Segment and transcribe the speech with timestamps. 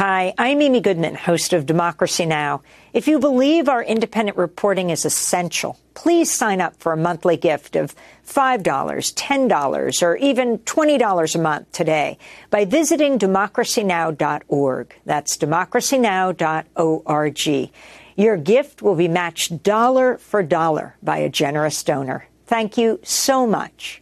[0.00, 2.62] Hi, I'm Amy Goodman, host of Democracy Now!
[2.94, 7.76] If you believe our independent reporting is essential, please sign up for a monthly gift
[7.76, 7.94] of
[8.26, 12.16] $5, $10, or even $20 a month today
[12.48, 14.94] by visiting democracynow.org.
[15.04, 17.70] That's democracynow.org.
[18.16, 22.26] Your gift will be matched dollar for dollar by a generous donor.
[22.46, 24.00] Thank you so much.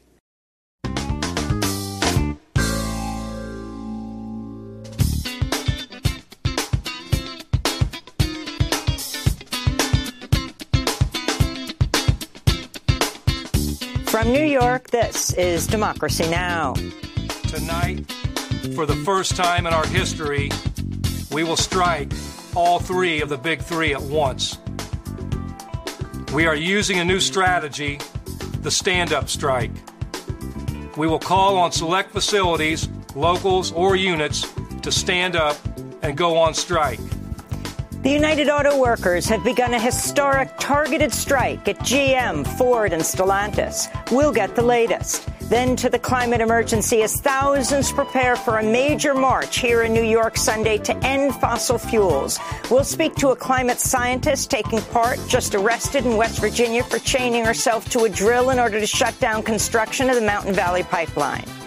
[14.29, 16.75] From New York, this is Democracy Now!
[17.45, 18.13] Tonight,
[18.75, 20.51] for the first time in our history,
[21.33, 22.13] we will strike
[22.55, 24.59] all three of the big three at once.
[26.35, 28.01] We are using a new strategy,
[28.61, 29.71] the stand up strike.
[30.99, 34.47] We will call on select facilities, locals, or units
[34.83, 35.57] to stand up
[36.03, 37.01] and go on strike.
[38.01, 43.89] The United Auto Workers have begun a historic targeted strike at GM, Ford, and Stellantis.
[44.13, 45.29] We'll get the latest.
[45.49, 50.05] Then to the climate emergency as thousands prepare for a major march here in New
[50.05, 52.39] York Sunday to end fossil fuels.
[52.71, 57.45] We'll speak to a climate scientist taking part, just arrested in West Virginia for chaining
[57.45, 61.58] herself to a drill in order to shut down construction of the Mountain Valley Pipeline.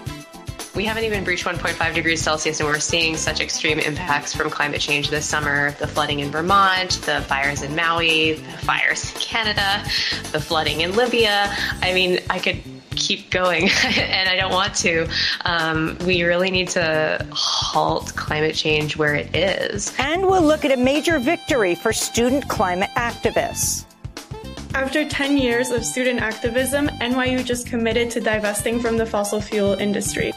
[0.73, 4.79] We haven't even breached 1.5 degrees Celsius, and we're seeing such extreme impacts from climate
[4.79, 9.83] change this summer the flooding in Vermont, the fires in Maui, the fires in Canada,
[10.31, 11.53] the flooding in Libya.
[11.81, 12.61] I mean, I could
[12.95, 15.09] keep going, and I don't want to.
[15.43, 19.93] Um, we really need to halt climate change where it is.
[19.99, 23.85] And we'll look at a major victory for student climate activists.
[24.73, 29.73] After 10 years of student activism, NYU just committed to divesting from the fossil fuel
[29.73, 30.31] industry.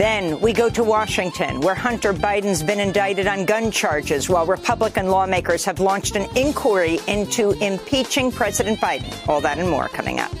[0.00, 5.08] Then we go to Washington, where Hunter Biden's been indicted on gun charges, while Republican
[5.08, 9.12] lawmakers have launched an inquiry into impeaching President Biden.
[9.28, 10.32] All that and more coming up.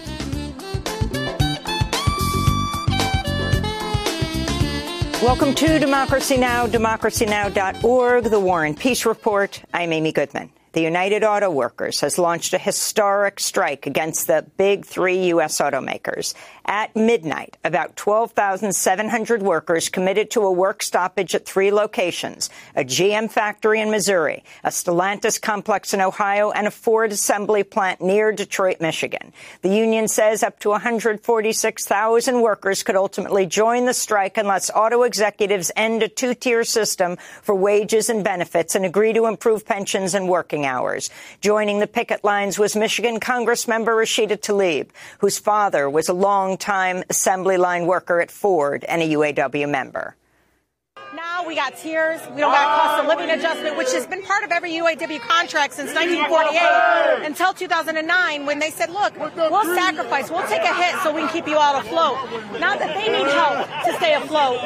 [5.22, 9.62] Welcome to Democracy Now!, democracynow.org, the War and Peace Report.
[9.74, 14.86] I'm Amy Goodman the United Auto Workers has launched a historic strike against the big
[14.86, 15.58] three U.S.
[15.58, 16.34] automakers.
[16.70, 23.28] At midnight, about 12,700 workers committed to a work stoppage at three locations, a GM
[23.28, 28.80] factory in Missouri, a Stellantis complex in Ohio, and a Ford assembly plant near Detroit,
[28.80, 29.32] Michigan.
[29.62, 35.72] The union says up to 146,000 workers could ultimately join the strike unless auto executives
[35.74, 40.66] end a two-tier system for wages and benefits and agree to improve pensions and working
[40.66, 41.10] hours.
[41.40, 47.04] Joining the picket lines was Michigan Congressmember Rashida Tlaib, whose father was a long longtime
[47.08, 50.14] assembly line worker at Ford and a UAW member.
[51.14, 52.20] Now we got tiers.
[52.34, 55.72] We don't got cost of living adjustment, which has been part of every UAW contract
[55.74, 61.12] since 1948 until 2009 when they said, look, we'll sacrifice, we'll take a hit so
[61.12, 62.16] we can keep you all afloat.
[62.60, 64.60] Now that they need help to stay afloat,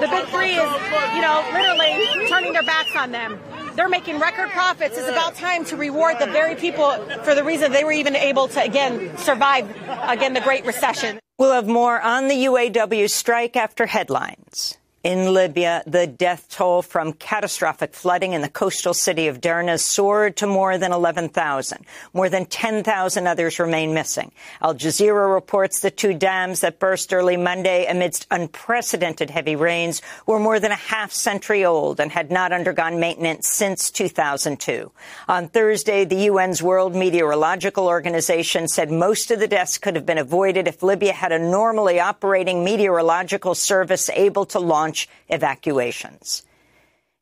[0.00, 0.70] the big three is,
[1.14, 3.38] you know, literally turning their backs on them.
[3.78, 4.98] They're making record profits.
[4.98, 6.90] It's about time to reward the very people
[7.22, 9.70] for the reason they were even able to, again, survive,
[10.02, 11.20] again, the Great Recession.
[11.38, 14.77] We'll have more on the UAW strike after headlines.
[15.04, 20.36] In Libya, the death toll from catastrophic flooding in the coastal city of Derna soared
[20.38, 21.86] to more than 11,000.
[22.12, 24.32] More than 10,000 others remain missing.
[24.60, 30.40] Al Jazeera reports the two dams that burst early Monday amidst unprecedented heavy rains were
[30.40, 34.90] more than a half century old and had not undergone maintenance since 2002.
[35.28, 40.18] On Thursday, the UN's World Meteorological Organization said most of the deaths could have been
[40.18, 46.44] avoided if Libya had a normally operating meteorological service able to launch launch evacuations.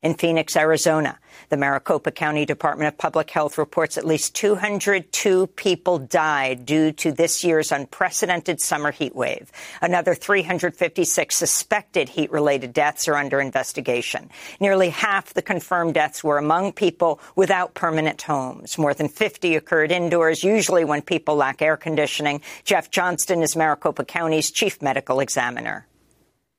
[0.03, 1.17] In Phoenix, Arizona,
[1.49, 7.11] the Maricopa County Department of Public Health reports at least 202 people died due to
[7.11, 9.51] this year's unprecedented summer heat wave.
[9.81, 14.29] Another 356 suspected heat related deaths are under investigation.
[14.61, 18.77] Nearly half the confirmed deaths were among people without permanent homes.
[18.77, 22.41] More than 50 occurred indoors, usually when people lack air conditioning.
[22.63, 25.87] Jeff Johnston is Maricopa County's chief medical examiner.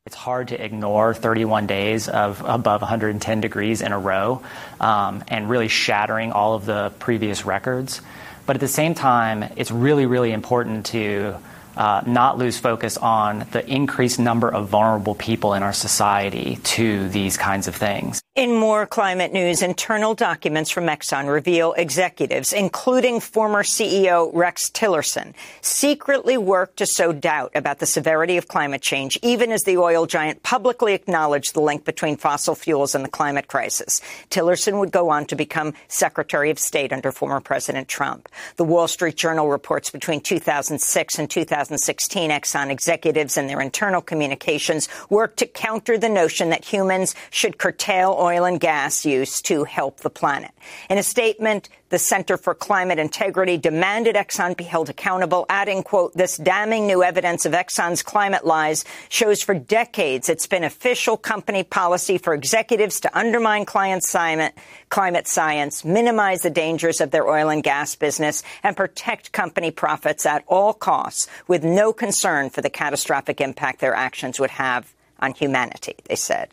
[0.09, 4.41] It's hard to ignore 31 days of above 110 degrees in a row
[4.81, 8.01] um, and really shattering all of the previous records.
[8.47, 11.37] But at the same time, it's really, really important to
[11.79, 17.09] uh, not lose focus on the increased number of vulnerable people in our society to
[17.09, 18.21] these kinds of things.
[18.35, 25.35] In more climate news, internal documents from Exxon reveal executives, including former CEO Rex Tillerson,
[25.61, 30.07] secretly worked to sow doubt about the severity of climate change, even as the oil
[30.07, 34.01] giant publicly acknowledged the link between fossil fuels and the climate crisis.
[34.31, 38.29] Tillerson would go on to become Secretary of State under former President Trump.
[38.57, 41.29] The Wall Street Journal reports between 2006 and
[41.69, 47.59] 2016, Exxon executives and their internal communications worked to counter the notion that humans should
[47.59, 50.51] curtail oil and gas use to help the planet.
[50.89, 56.13] In a statement, the Center for Climate Integrity demanded Exxon be held accountable, adding, quote,
[56.15, 61.63] this damning new evidence of Exxon's climate lies shows for decades it's been official company
[61.63, 67.95] policy for executives to undermine climate science, minimize the dangers of their oil and gas
[67.95, 73.81] business, and protect company profits at all costs with no concern for the catastrophic impact
[73.81, 76.51] their actions would have on humanity, they said.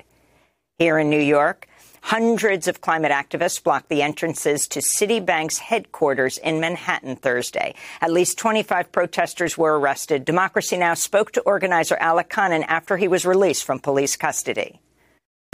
[0.77, 1.67] Here in New York,
[2.05, 7.73] hundreds of climate activists blocked the entrances to Citibank's headquarters in Manhattan Thursday.
[7.99, 10.23] At least 25 protesters were arrested.
[10.23, 10.93] Democracy Now!
[10.93, 14.79] spoke to organizer Alec Connon after he was released from police custody.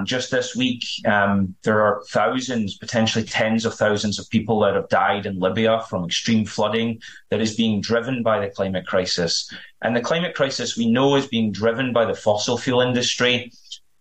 [0.04, 4.90] Just this week, um, there are thousands, potentially tens of thousands of people that have
[4.90, 7.00] died in Libya from extreme flooding
[7.30, 9.50] that is being driven by the climate crisis.
[9.82, 13.52] And the climate crisis we know is being driven by the fossil fuel industry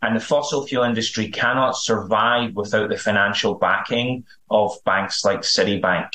[0.02, 6.08] and the fossil fuel industry cannot survive without the financial backing of banks like Citibank.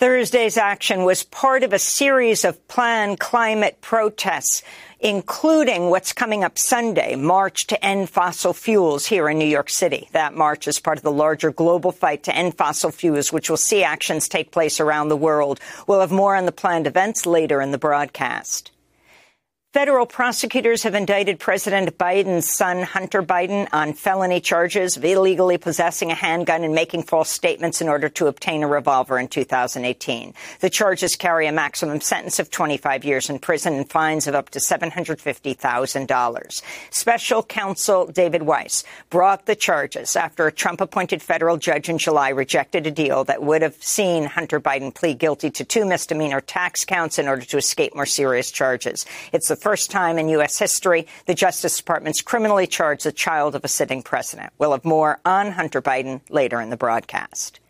[0.00, 4.62] Thursday's action was part of a series of planned climate protests,
[4.98, 10.08] including what's coming up Sunday, March to End Fossil Fuels here in New York City.
[10.10, 13.56] That march is part of the larger global fight to end fossil fuels, which will
[13.56, 15.60] see actions take place around the world.
[15.86, 18.72] We'll have more on the planned events later in the broadcast.
[19.74, 26.12] Federal prosecutors have indicted President Biden's son, Hunter Biden, on felony charges of illegally possessing
[26.12, 30.32] a handgun and making false statements in order to obtain a revolver in 2018.
[30.60, 34.50] The charges carry a maximum sentence of 25 years in prison and fines of up
[34.50, 36.62] to $750,000.
[36.90, 42.28] Special counsel David Weiss brought the charges after a Trump appointed federal judge in July
[42.28, 46.84] rejected a deal that would have seen Hunter Biden plead guilty to two misdemeanor tax
[46.84, 49.04] counts in order to escape more serious charges.
[49.32, 50.58] It's the first time in U.S.
[50.58, 54.52] history the Justice Department's criminally charged a child of a sitting president.
[54.58, 57.60] We'll have more on Hunter Biden later in the broadcast.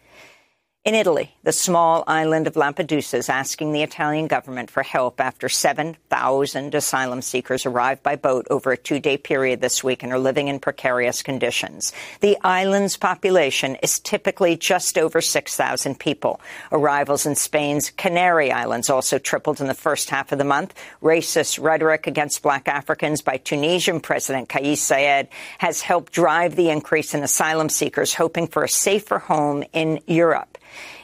[0.85, 5.49] In Italy, the small island of Lampedusa is asking the Italian government for help after
[5.49, 10.49] 7,000 asylum seekers arrived by boat over a two-day period this week and are living
[10.49, 11.95] in precarious conditions.
[12.21, 16.39] The island's population is typically just over 6,000 people.
[16.71, 20.75] Arrivals in Spain's Canary Islands also tripled in the first half of the month.
[21.03, 27.15] Racist rhetoric against black Africans by Tunisian President Kais Saied has helped drive the increase
[27.15, 30.54] in asylum seekers hoping for a safer home in Europe.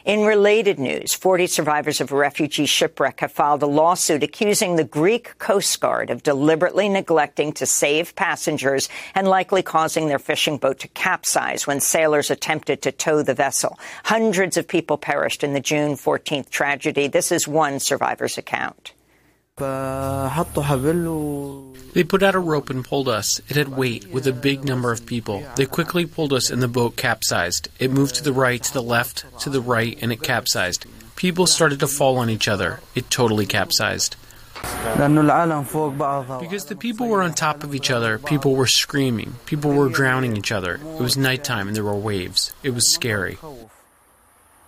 [0.06, 4.84] In related news, 40 survivors of a refugee shipwreck have filed a lawsuit accusing the
[4.84, 10.78] Greek Coast Guard of deliberately neglecting to save passengers and likely causing their fishing boat
[10.78, 13.78] to capsize when sailors attempted to tow the vessel.
[14.04, 17.06] Hundreds of people perished in the June 14th tragedy.
[17.06, 18.94] This is one survivor's account.
[21.92, 23.40] They put out a rope and pulled us.
[23.48, 25.44] It had weight with a big number of people.
[25.56, 27.68] They quickly pulled us and the boat capsized.
[27.78, 30.86] It moved to the right, to the left, to the right, and it capsized.
[31.16, 32.80] People started to fall on each other.
[32.94, 34.16] It totally capsized.
[36.40, 40.36] Because the people were on top of each other, people were screaming, people were drowning
[40.36, 40.74] each other.
[40.74, 42.52] It was nighttime and there were waves.
[42.62, 43.38] It was scary.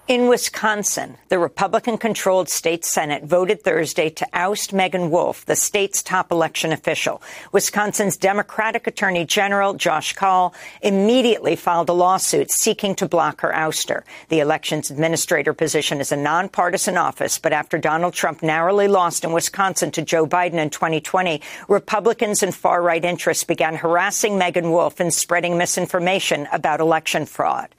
[0.08, 6.02] In Wisconsin, the Republican controlled state Senate voted Thursday to oust Meagan Wolfe, the state's
[6.02, 7.22] top election official.
[7.52, 14.02] Wisconsin's Democratic Attorney General Josh Kaul immediately filed a lawsuit seeking to block her ouster.
[14.28, 19.32] The elections administrator position is a nonpartisan office, but after Donald Trump narrowly lost in
[19.32, 24.98] Wisconsin to Joe Biden in 2020, Republicans and far right interests began harassing Meagan Wolfe
[24.98, 27.72] and spreading misinformation about election fraud.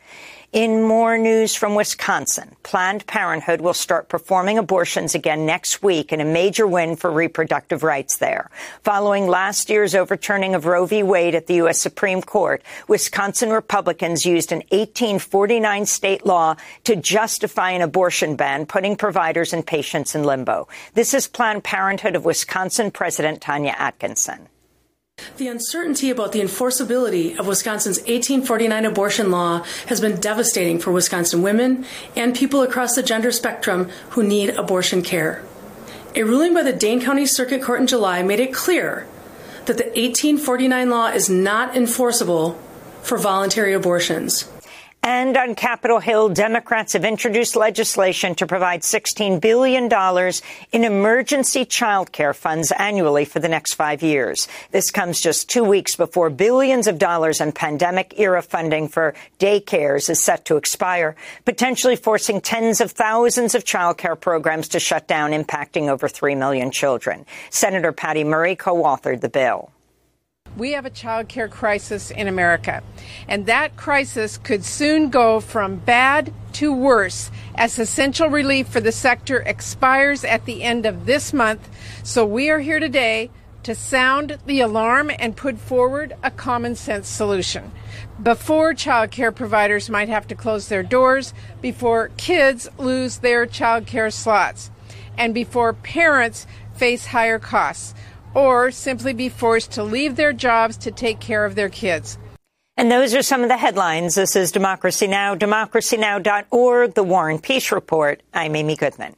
[0.54, 6.22] In more news from Wisconsin, Planned Parenthood will start performing abortions again next week in
[6.22, 8.52] a major win for reproductive rights there.
[8.84, 11.02] Following last year's overturning of Roe v.
[11.02, 11.80] Wade at the U.S.
[11.80, 18.96] Supreme Court, Wisconsin Republicans used an 1849 state law to justify an abortion ban, putting
[18.96, 20.68] providers and patients in limbo.
[20.94, 24.50] This is Planned Parenthood of Wisconsin President Tanya Atkinson.
[25.38, 31.42] The uncertainty about the enforceability of Wisconsin's 1849 abortion law has been devastating for Wisconsin
[31.42, 35.44] women and people across the gender spectrum who need abortion care.
[36.16, 39.08] A ruling by the Dane County Circuit Court in July made it clear
[39.66, 42.60] that the 1849 law is not enforceable
[43.02, 44.53] for voluntary abortions.
[45.06, 49.92] And on Capitol Hill, Democrats have introduced legislation to provide $16 billion
[50.72, 54.48] in emergency child care funds annually for the next five years.
[54.72, 60.10] This comes just two weeks before billions of dollars in pandemic era funding for daycares
[60.10, 65.06] is set to expire, potentially forcing tens of thousands of child care programs to shut
[65.06, 67.26] down, impacting over 3 million children.
[67.50, 69.73] Senator Patty Murray co-authored the bill
[70.58, 72.84] we have a child care crisis in America.
[73.28, 78.92] And that crisis could soon go from bad to worse as essential relief for the
[78.92, 81.68] sector expires at the end of this month.
[82.04, 83.30] So we are here today
[83.64, 87.72] to sound the alarm and put forward a common sense solution.
[88.22, 93.88] Before child care providers might have to close their doors, before kids lose their child
[93.88, 94.70] care slots,
[95.18, 96.46] and before parents
[96.76, 97.94] face higher costs
[98.34, 102.18] or simply be forced to leave their jobs to take care of their kids.
[102.76, 104.16] And those are some of the headlines.
[104.16, 108.24] This is Democracy Now!, democracynow.org, The War and Peace Report.
[108.34, 109.16] I'm Amy Goodman.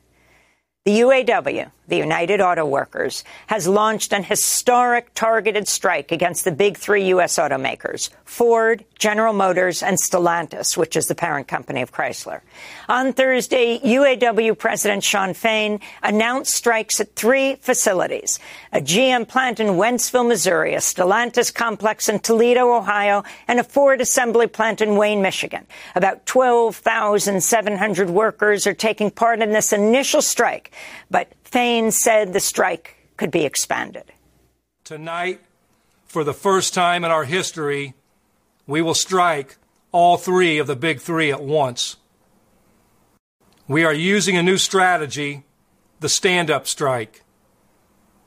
[0.84, 6.78] The UAW, the United Auto Workers, has launched an historic targeted strike against the big
[6.78, 7.38] three U.S.
[7.38, 12.42] automakers, Ford, General Motors, and Stellantis, which is the parent company of Chrysler.
[12.90, 18.40] On Thursday, UAW President Shawn Fain announced strikes at three facilities,
[18.72, 24.02] a GM plant in Wentzville, Missouri, a Stellantis complex in Toledo, Ohio, and a Ford
[24.02, 25.66] assembly plant in Wayne, Michigan.
[25.96, 30.72] About 12,700 workers are taking part in this initial strike,
[31.10, 34.12] but Fain said the strike could be expanded.
[34.84, 35.40] Tonight,
[36.04, 37.94] for the first time in our history,
[38.68, 39.56] we will strike
[39.94, 41.96] all three of the big three at once.
[43.70, 45.46] We are using a new strategy,
[46.02, 47.24] the stand up strike.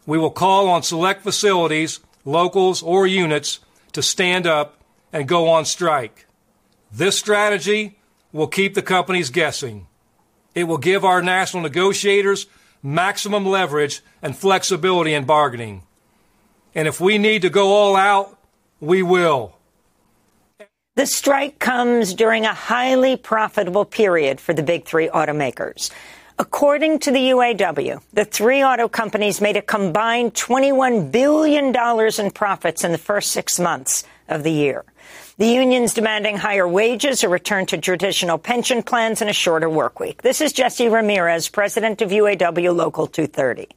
[0.07, 3.61] We will call on select facilities, locals, or units
[3.93, 4.81] to stand up
[5.13, 6.27] and go on strike.
[6.91, 7.99] This strategy
[8.33, 9.87] will keep the companies guessing.
[10.55, 12.47] It will give our national negotiators
[12.83, 15.83] maximum leverage and flexibility in bargaining.
[16.75, 18.39] And if we need to go all out,
[18.81, 19.57] we will.
[20.95, 25.91] The strike comes during a highly profitable period for the big three automakers.
[26.41, 32.85] According to the UAW, the three auto companies made a combined $21 billion in profits
[32.85, 34.85] in the first six months of the year.
[35.39, 40.01] The unions demanding higher wages, a return to traditional pension plans, and a shorter work
[40.01, 40.23] week.
[40.23, 43.69] This is Jesse Ramirez, president of UAW Local 230.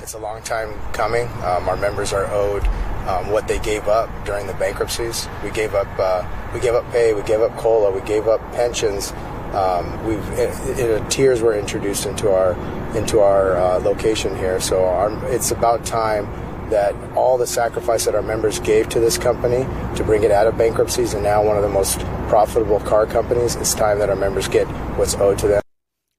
[0.00, 1.26] It's a long time coming.
[1.42, 2.64] Um, our members are owed
[3.08, 5.26] um, what they gave up during the bankruptcies.
[5.42, 8.42] We gave up, uh, we gave up pay, we gave up cola, we gave up
[8.52, 9.12] pensions.
[9.54, 12.52] Um, we've it, it, tiers were introduced into our
[12.94, 16.26] into our uh, location here, so our, it's about time
[16.70, 19.64] that all the sacrifice that our members gave to this company
[19.96, 23.56] to bring it out of bankruptcies and now one of the most profitable car companies,
[23.56, 25.62] it's time that our members get what's owed to them.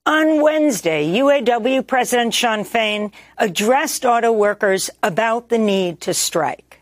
[0.05, 6.79] On Wednesday, UAW President Shawn Fain addressed auto workers about the need to strike.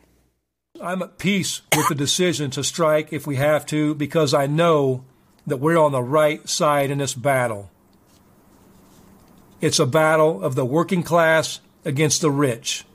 [0.81, 5.03] I'm at peace with the decision to strike if we have to because I know
[5.45, 7.69] that we're on the right side in this battle.
[9.59, 12.85] It's a battle of the working class against the rich,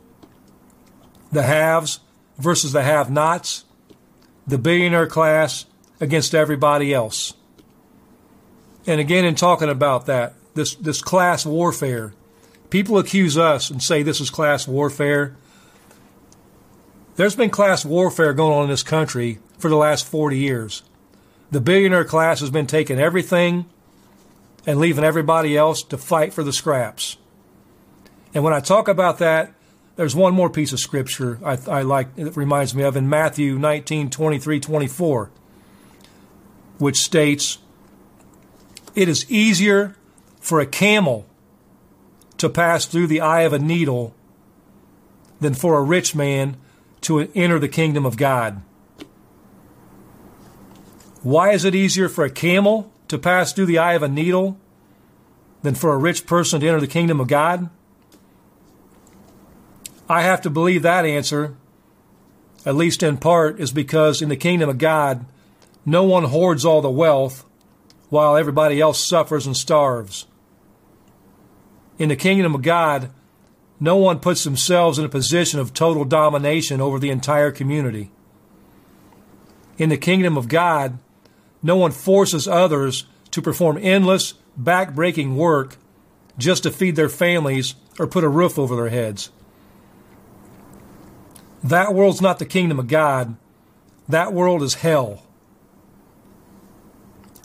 [1.35, 2.00] the haves
[2.38, 3.64] versus the have nots,
[4.47, 5.67] the billionaire class
[6.00, 7.35] against everybody else.
[8.87, 12.14] And again, in talking about that, this, this class warfare,
[12.71, 15.37] people accuse us and say this is class warfare.
[17.17, 20.83] There's been class warfare going on in this country for the last 40 years.
[21.50, 23.67] The billionaire class has been taking everything
[24.67, 27.17] and leaving everybody else to fight for the scraps.
[28.35, 29.55] And when I talk about that,
[29.96, 33.58] there's one more piece of scripture I, I like, it reminds me of in Matthew
[33.58, 35.30] 19, 23, 24,
[36.78, 37.58] which states,
[38.94, 39.96] it is easier
[40.40, 41.26] for a camel
[42.38, 44.14] to pass through the eye of a needle
[45.40, 46.56] than for a rich man
[47.02, 48.62] to enter the kingdom of God.
[51.22, 54.58] Why is it easier for a camel to pass through the eye of a needle
[55.62, 57.70] than for a rich person to enter the kingdom of God?
[60.08, 61.56] I have to believe that answer,
[62.66, 65.25] at least in part, is because in the kingdom of God,
[65.87, 67.44] no one hoards all the wealth
[68.11, 70.26] while everybody else suffers and starves.
[71.99, 73.11] In the kingdom of God,
[73.80, 78.11] no one puts themselves in a position of total domination over the entire community.
[79.78, 80.99] In the kingdom of God,
[81.62, 85.76] no one forces others to perform endless, back-breaking work
[86.38, 89.30] just to feed their families or put a roof over their heads.
[91.64, 93.37] That world's not the kingdom of God.
[94.06, 95.23] that world is hell.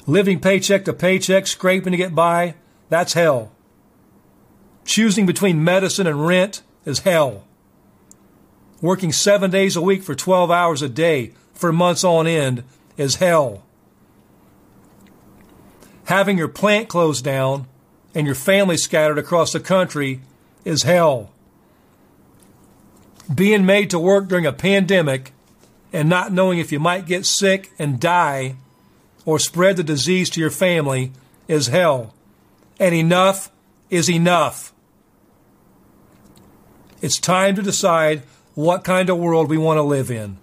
[0.06, 2.56] Living paycheck to paycheck, scraping to get by,
[2.90, 3.54] that's hell.
[4.84, 7.46] Choosing between medicine and rent is hell.
[8.82, 12.66] Working seven days a week for 12 hours a day for months on end
[12.98, 13.64] is hell.
[16.06, 17.68] Having your plant closed down
[18.14, 20.20] and your family scattered across the country
[20.66, 21.32] is hell.
[23.34, 25.34] Being made to work during a pandemic
[25.94, 28.56] and not knowing if you might get sick and die
[29.26, 31.12] or spread the disease to your family
[31.48, 32.14] is hell.
[32.80, 33.52] And enough
[33.90, 34.74] is enough.
[37.02, 38.24] It's time to decide
[38.56, 40.38] what kind of world we want to live in.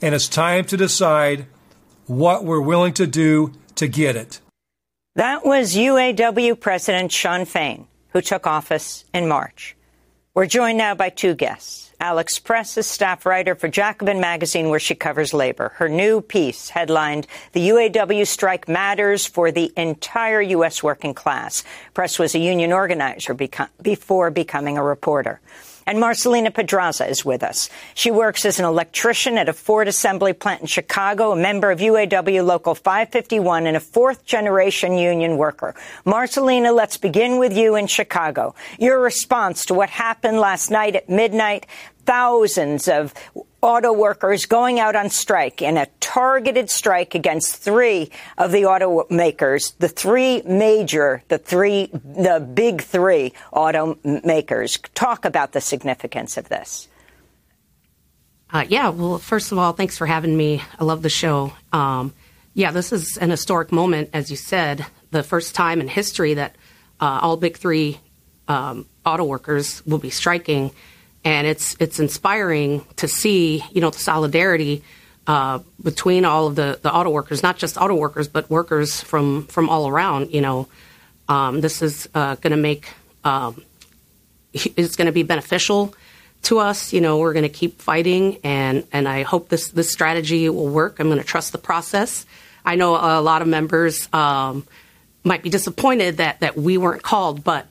[0.00, 1.46] And it's time to decide
[2.06, 4.40] what we're willing to do to get it.
[5.16, 9.76] That was UAW President Shawn Fain, who took office in March.
[10.34, 11.92] We're joined now by two guests.
[12.00, 15.68] Alex Press is staff writer for Jacobin Magazine, where she covers labor.
[15.76, 20.82] Her new piece, headlined The UAW Strike Matters for the Entire U.S.
[20.82, 21.62] Working Class.
[21.94, 25.40] Press was a union organizer beco- before becoming a reporter.
[25.86, 27.68] And Marcelina Pedraza is with us.
[27.94, 31.80] She works as an electrician at a Ford assembly plant in Chicago, a member of
[31.80, 35.74] UAW Local 551, and a fourth generation union worker.
[36.04, 38.54] Marcelina, let's begin with you in Chicago.
[38.78, 41.66] Your response to what happened last night at midnight,
[42.04, 43.14] thousands of
[43.60, 49.76] auto workers going out on strike in a targeted strike against three of the automakers,
[49.78, 54.78] the three major, the three, the big three automakers.
[54.94, 56.88] Talk about the significance of this.
[58.50, 60.62] Uh, yeah, well, first of all, thanks for having me.
[60.78, 61.52] I love the show.
[61.72, 62.12] Um,
[62.52, 66.54] yeah, this is an historic moment, as you said, the first time in history that
[67.00, 67.98] uh, all big three
[68.46, 70.70] um, auto workers will be striking
[71.24, 74.82] and it's it's inspiring to see you know the solidarity
[75.26, 79.46] uh, between all of the, the auto workers, not just auto workers, but workers from
[79.46, 80.32] from all around.
[80.32, 80.68] You know,
[81.28, 82.90] um, this is uh, going to make
[83.24, 83.62] um,
[84.52, 85.94] it's going to be beneficial
[86.42, 86.92] to us.
[86.92, 90.68] You know, we're going to keep fighting, and and I hope this this strategy will
[90.68, 91.00] work.
[91.00, 92.26] I'm going to trust the process.
[92.66, 94.66] I know a lot of members um,
[95.22, 97.66] might be disappointed that that we weren't called, but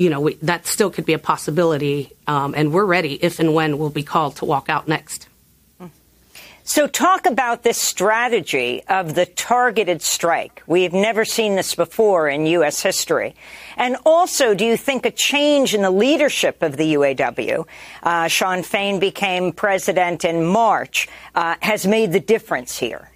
[0.00, 2.10] you know, we, that still could be a possibility.
[2.26, 5.28] Um, and we're ready if and when we'll be called to walk out next.
[6.64, 10.62] So, talk about this strategy of the targeted strike.
[10.66, 12.80] We've never seen this before in U.S.
[12.80, 13.34] history.
[13.76, 17.66] And also, do you think a change in the leadership of the UAW,
[18.02, 23.10] uh, Shawn Fain became president in March, uh, has made the difference here?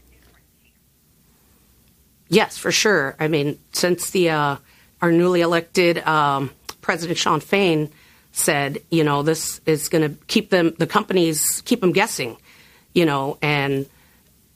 [2.28, 3.14] Yes, for sure.
[3.20, 4.56] I mean, since the uh,
[5.00, 6.50] our newly elected um,
[6.84, 7.90] President Shawn Fain
[8.32, 12.36] said, you know, this is going to keep them, the companies, keep them guessing,
[12.92, 13.86] you know, and,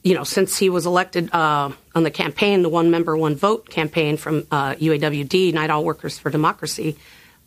[0.03, 3.69] you know, since he was elected uh, on the campaign, the one member, one vote
[3.69, 6.97] campaign from uh, UAWD, Unite All Workers for Democracy,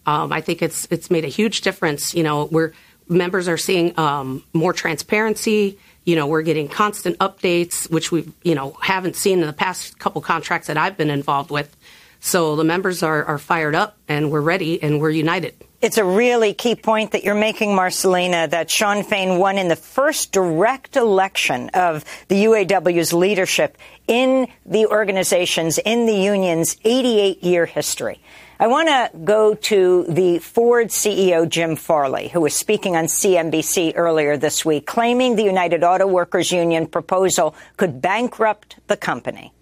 [0.07, 2.15] um, I think it's it's made a huge difference.
[2.15, 2.73] You know, where
[3.09, 5.79] members are seeing um, more transparency.
[6.05, 9.99] You know, we're getting constant updates, which we you know haven't seen in the past
[9.99, 11.75] couple contracts that I've been involved with.
[12.25, 15.55] So the members are, are fired up and we're ready and we're united.
[15.81, 19.75] It's a really key point that you're making, Marcelina, that Shawn Fain won in the
[19.75, 27.67] first direct election of the UAW's leadership in the organization's, in the union's 88 year
[27.67, 28.21] history.
[28.61, 33.95] I want to go to the Ford CEO, Jim Farley, who was speaking on CNBC
[33.97, 39.53] earlier this week, claiming the United Auto Workers Union proposal could bankrupt the company.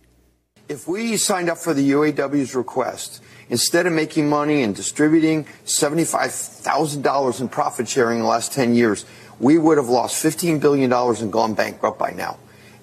[0.71, 7.41] If we signed up for the UAW's request, instead of making money and distributing $75,000
[7.41, 9.05] in profit sharing in the last 10 years,
[9.41, 12.39] we would have lost $15 billion and gone bankrupt by now.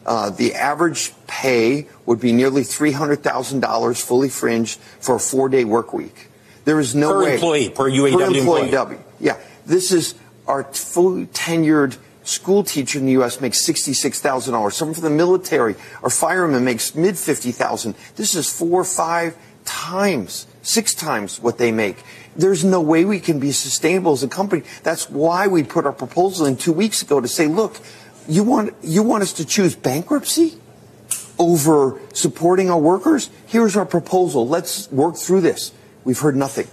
[0.05, 5.93] Uh, the average pay would be nearly $300,000 fully fringed for a four day work
[5.93, 6.27] week.
[6.65, 7.33] There is no per way.
[7.35, 8.61] Employee, per UAW per employee.
[8.63, 8.97] employee.
[9.21, 9.37] Yeah.
[9.65, 10.13] This is
[10.45, 11.95] our fully tenured
[12.27, 13.39] school teacher in the U.S.
[13.39, 14.73] makes $66,000.
[14.73, 17.95] Someone from the military or fireman makes mid 50,000.
[18.15, 22.03] This is four five times, six times what they make.
[22.35, 24.63] There's no way we can be sustainable as a company.
[24.83, 27.79] That's why we put our proposal in two weeks ago to say, look,
[28.27, 30.57] you want, you want us to choose bankruptcy
[31.39, 33.29] over supporting our workers?
[33.47, 34.47] Here's our proposal.
[34.47, 35.71] Let's work through this.
[36.03, 36.67] We've heard nothing.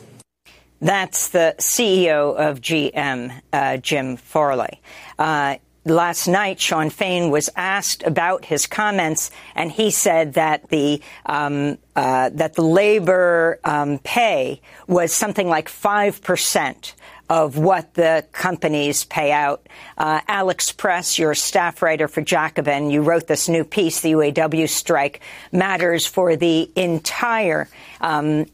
[0.80, 4.80] That's the CEO of GM, uh, Jim Farley.
[5.18, 11.00] Uh, last night, Shawn Fain was asked about his comments, and he said that the
[11.26, 16.94] um, uh, that the labor um, pay was something like five percent
[17.30, 19.66] of what the companies pay out.
[19.96, 24.68] Uh, Alex Press, your staff writer for Jacobin, you wrote this new piece, The UAW
[24.68, 27.68] Strike Matters for the Entire
[28.02, 28.44] um,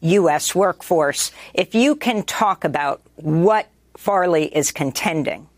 [0.00, 0.54] U.S.
[0.54, 1.32] Workforce.
[1.54, 5.48] If you can talk about what Farley is contending.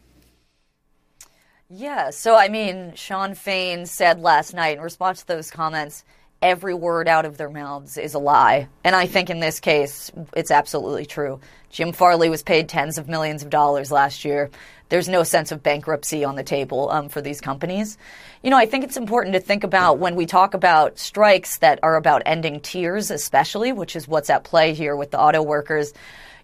[1.71, 6.03] Yeah, so I mean, Shawn Fain said last night in response to those comments,
[6.41, 8.69] every word out of their mouths is a lie.
[8.85, 11.41] And I think in this case, it's absolutely true.
[11.71, 14.51] Jim Farley was paid tens of millions of dollars last year.
[14.89, 17.99] There's no sense of bankruptcy on the table um, for these companies.
[18.43, 21.79] You know, I think it's important to think about when we talk about strikes that
[21.83, 25.93] are about ending tiers, especially, which is what's at play here with the auto workers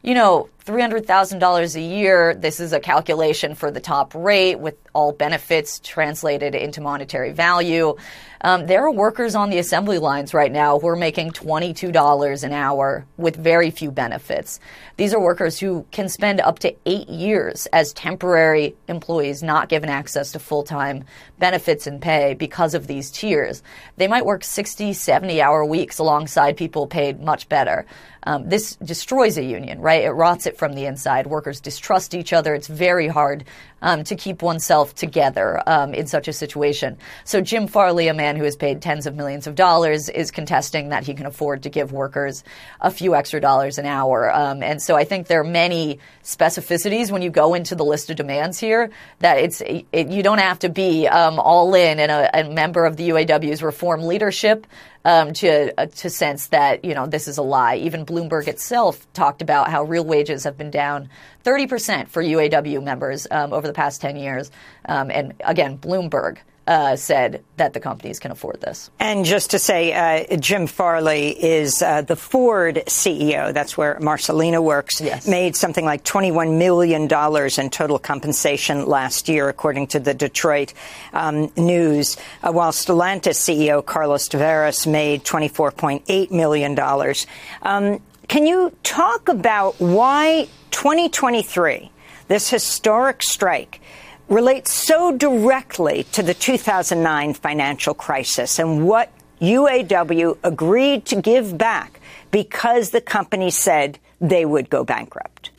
[0.05, 5.13] you know, $300,000 a year, this is a calculation for the top rate with all
[5.13, 7.95] benefits translated into monetary value.
[8.41, 12.53] Um, there are workers on the assembly lines right now who are making $22 an
[12.53, 14.61] hour with very few benefits.
[14.97, 19.89] These are workers who can spend up to eight years as temporary employees not given
[19.89, 21.05] access to full time
[21.39, 23.63] benefits and pay because of these tiers.
[23.97, 27.87] They might work 60, 70 hour weeks alongside people paid much better.
[28.27, 30.05] Um, this destroys a union, right?
[30.05, 31.27] It rots it from the inside.
[31.27, 32.55] Workers distrust each other.
[32.55, 33.45] It's very hard
[33.85, 36.97] um, to keep oneself together um, in such a situation.
[37.25, 40.89] So Jim Farley, a man who is paid tens of millions of dollars, is contesting
[40.89, 42.43] that he can afford to give workers
[42.81, 44.35] a few extra dollars an hour.
[44.35, 48.09] Um, and so I think there are many specificities when you go into the list
[48.09, 52.11] of demands here that it's it, you don't have to be um, all in and
[52.11, 54.67] a, a member of the UAW's reform leadership
[55.05, 57.77] um, to uh, to sense that you know this is a lie.
[57.77, 61.11] Even Bloomberg itself talked about how real wages have been down
[61.43, 64.51] 30 percent for UAW members um, over the past 10 years.
[64.87, 68.91] Um, and again, Bloomberg uh, said that the companies can afford this.
[68.99, 73.53] And just to say, uh, Jim Farley is uh, the Ford CEO.
[73.53, 75.01] That's where Marcelina works.
[75.01, 75.29] Yes.
[75.29, 80.73] Made something like $21 million in total compensation last year, according to the Detroit
[81.13, 82.17] um, News.
[82.43, 87.15] Uh, while Stellantis CEO Carlos Tavares made $24.8 million.
[87.63, 91.91] Um, can you talk about why 2023,
[92.29, 93.81] this historic strike,
[94.29, 102.01] relates so directly to the 2009 financial crisis and what UAW agreed to give back
[102.31, 105.51] because the company said they would go bankrupt.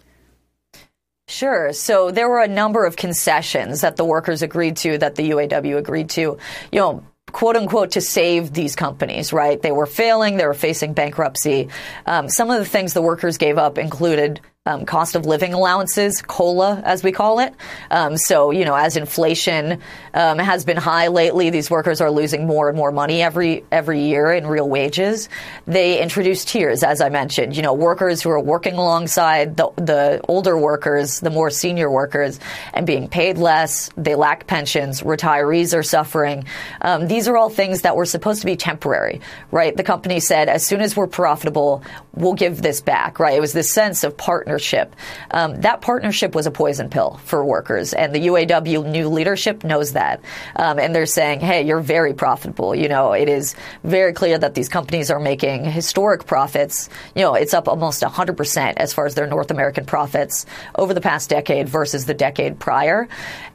[1.27, 1.73] Sure.
[1.73, 5.77] So there were a number of concessions that the workers agreed to, that the UAW
[5.77, 6.37] agreed to.
[6.71, 9.61] You know, quote unquote to save these companies, right?
[9.61, 11.69] They were failing, they were facing bankruptcy.
[12.05, 16.23] Um, some of the things the workers gave up included um, cost of living allowances,
[16.23, 17.53] COLA, as we call it.
[17.91, 19.79] Um, so, you know, as inflation
[20.15, 24.01] um, has been high lately, these workers are losing more and more money every every
[24.01, 25.29] year in real wages.
[25.67, 27.55] They introduced tiers, as I mentioned.
[27.55, 32.39] You know, workers who are working alongside the, the older workers, the more senior workers,
[32.73, 33.91] and being paid less.
[33.97, 35.01] They lack pensions.
[35.01, 36.45] Retirees are suffering.
[36.81, 39.77] Um, these are all things that were supposed to be temporary, right?
[39.77, 41.83] The company said, as soon as we're profitable,
[42.15, 43.35] we'll give this back, right?
[43.35, 44.95] It was this sense of partnership partnership.
[45.31, 49.93] Um, that partnership was a poison pill for workers, and the UAW new leadership knows
[49.93, 50.21] that.
[50.55, 52.73] Um, and they're saying, hey, you're very profitable.
[52.73, 56.89] You know, it is very clear that these companies are making historic profits.
[57.15, 61.01] You know, it's up almost 100% as far as their North American profits over the
[61.01, 63.09] past decade versus the decade prior.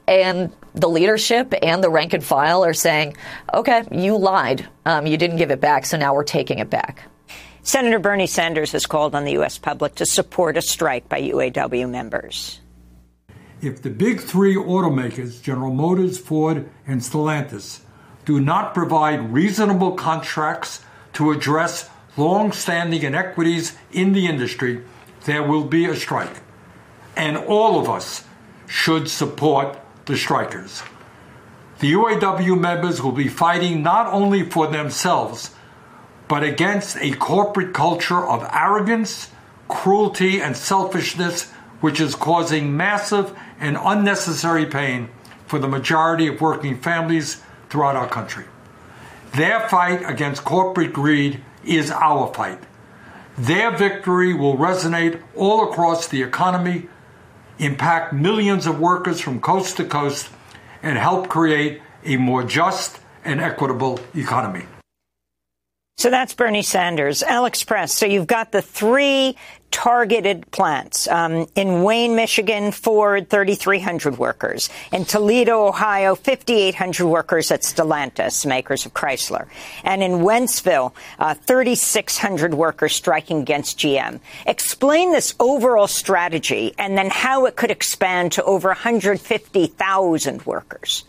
[0.07, 3.17] And the leadership and the rank and file are saying,
[3.55, 4.69] okay, you lied.
[4.85, 7.09] Um, you didn't give it back, so now we're taking it back.
[7.62, 9.59] Senator Bernie Sanders has called on the U.S.
[9.59, 12.61] public to support a strike by UAW members.
[13.61, 17.81] If the big three automakers, General Motors, Ford, and Stellantis,
[18.25, 20.83] do not provide reasonable contracts
[21.14, 24.83] to address long standing inequities in the industry,
[25.25, 26.40] there will be a strike.
[27.16, 28.25] And all of us
[28.66, 30.83] should support the strikers.
[31.81, 35.51] The UAW members will be fighting not only for themselves
[36.31, 39.31] but against a corporate culture of arrogance,
[39.66, 45.09] cruelty, and selfishness, which is causing massive and unnecessary pain
[45.49, 48.45] for the majority of working families throughout our country.
[49.33, 52.61] Their fight against corporate greed is our fight.
[53.37, 56.88] Their victory will resonate all across the economy,
[57.59, 60.29] impact millions of workers from coast to coast,
[60.81, 64.66] and help create a more just and equitable economy.
[66.01, 67.23] So that's Bernie Sanders.
[67.23, 67.93] Alex Press.
[67.93, 69.37] So you've got the three
[69.71, 71.07] targeted plants.
[71.07, 74.71] Um, in Wayne, Michigan, Ford, 3,300 workers.
[74.93, 79.47] In Toledo, Ohio, 5,800 workers at Stellantis, makers of Chrysler.
[79.85, 84.21] And in Wentzville, uh, 3,600 workers striking against GM.
[84.47, 91.05] Explain this overall strategy and then how it could expand to over 150,000 workers.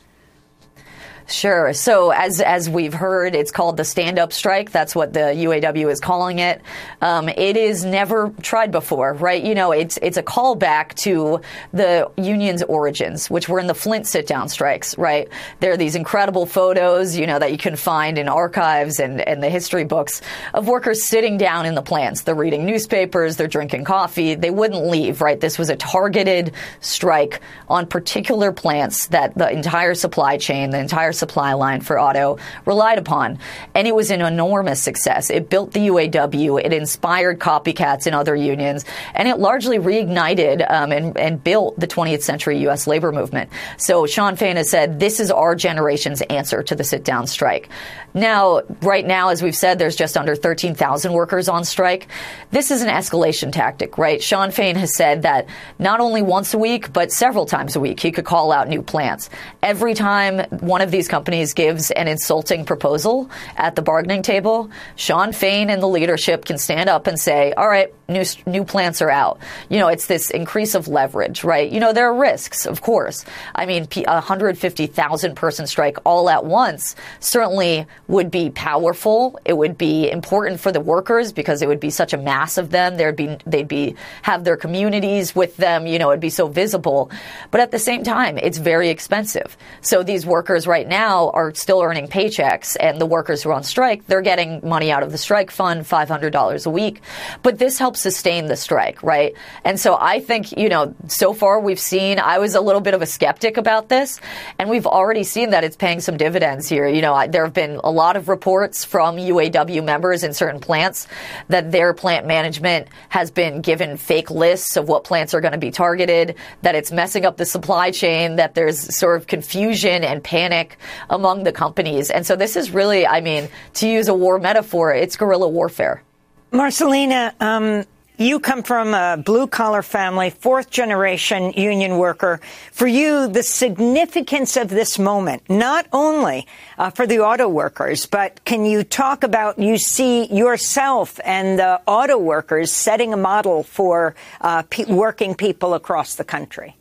[1.32, 1.72] Sure.
[1.74, 4.72] So as as we've heard, it's called the stand up strike.
[4.72, 6.62] That's what the UAW is calling it.
[7.00, 9.42] Um, it is never tried before, right?
[9.42, 11.40] You know, it's it's a callback to
[11.72, 15.30] the union's origins, which were in the Flint sit down strikes, right?
[15.62, 19.42] There are these incredible photos, you know, that you can find in archives and and
[19.42, 20.22] the history books
[20.54, 22.24] of workers sitting down in the plants.
[22.24, 24.36] They're reading newspapers, they're drinking coffee.
[24.36, 25.40] They wouldn't leave, right?
[25.40, 27.40] This was a targeted strike
[27.70, 32.98] on particular plants that the entire supply chain, the entire supply line for auto relied
[32.98, 33.40] upon.
[33.76, 35.30] And it was an enormous success.
[35.30, 40.92] It built the UAW, it inspired copycats in other unions, and it largely reignited um,
[40.92, 42.88] and, and built the 20th century U.S.
[42.88, 43.50] labor movement.
[43.78, 47.70] So Shawn Fain has said this is our generation's answer to the sit down strike.
[48.14, 52.08] Now, right now, as we've said, there's just under 13,000 workers on strike.
[52.52, 54.22] This is an escalation tactic, right?
[54.22, 55.48] Shawn Fain has said that
[55.80, 58.82] not only once a week, but several times a week, he could call out new
[58.82, 59.30] plants.
[59.64, 65.32] Every time one of these companies gives an insulting proposal at the bargaining table, Shawn
[65.32, 69.10] Fain and the leadership can stand up and say, all right, new, new plants are
[69.10, 69.40] out.
[69.70, 71.72] You know, it's this increase of leverage, right?
[71.72, 73.26] You know, there are risks, of course.
[73.56, 79.40] I mean, a 150,000 person strike all at once certainly would be powerful.
[79.46, 82.70] It would be important for the workers because it would be such a mass of
[82.70, 82.98] them.
[82.98, 85.88] There'd be they'd be have their communities with them.
[85.88, 87.10] You know, it'd be so visible.
[87.52, 89.56] But at the same time, it's very expensive.
[89.80, 93.64] So these workers right now are still earning paychecks, and the workers who are on
[93.64, 97.02] strike, they're getting money out of the strike fund, five hundred dollars a week.
[97.44, 99.36] But this helps sustain the strike, right?
[99.64, 102.20] And so I think you know, so far we've seen.
[102.20, 104.20] I was a little bit of a skeptic about this,
[104.60, 106.90] and we've already seen that it's paying some dividends here.
[106.90, 111.08] You know, there have been a lot of reports from UAW members in certain plants
[111.48, 115.58] that their plant management has been given fake lists of what plants are going to
[115.58, 120.24] be targeted, that it's messing up the supply chain, that there's sort of confusion and
[120.24, 120.78] panic
[121.10, 122.10] among the companies.
[122.10, 126.04] And so this is really, I mean, to use a war metaphor, it's guerrilla warfare.
[126.52, 127.86] Marcelina, um,
[128.22, 132.40] you come from a blue collar family, fourth generation union worker.
[132.72, 138.44] For you, the significance of this moment, not only uh, for the auto workers, but
[138.46, 144.16] can you talk about you see yourself and the auto workers setting a model for
[144.40, 146.76] uh, pe- working people across the country?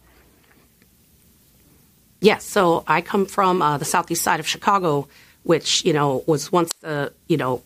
[2.20, 2.44] Yes.
[2.44, 5.08] So I come from uh, the southeast side of Chicago,
[5.42, 7.62] which, you know, was once the, you know,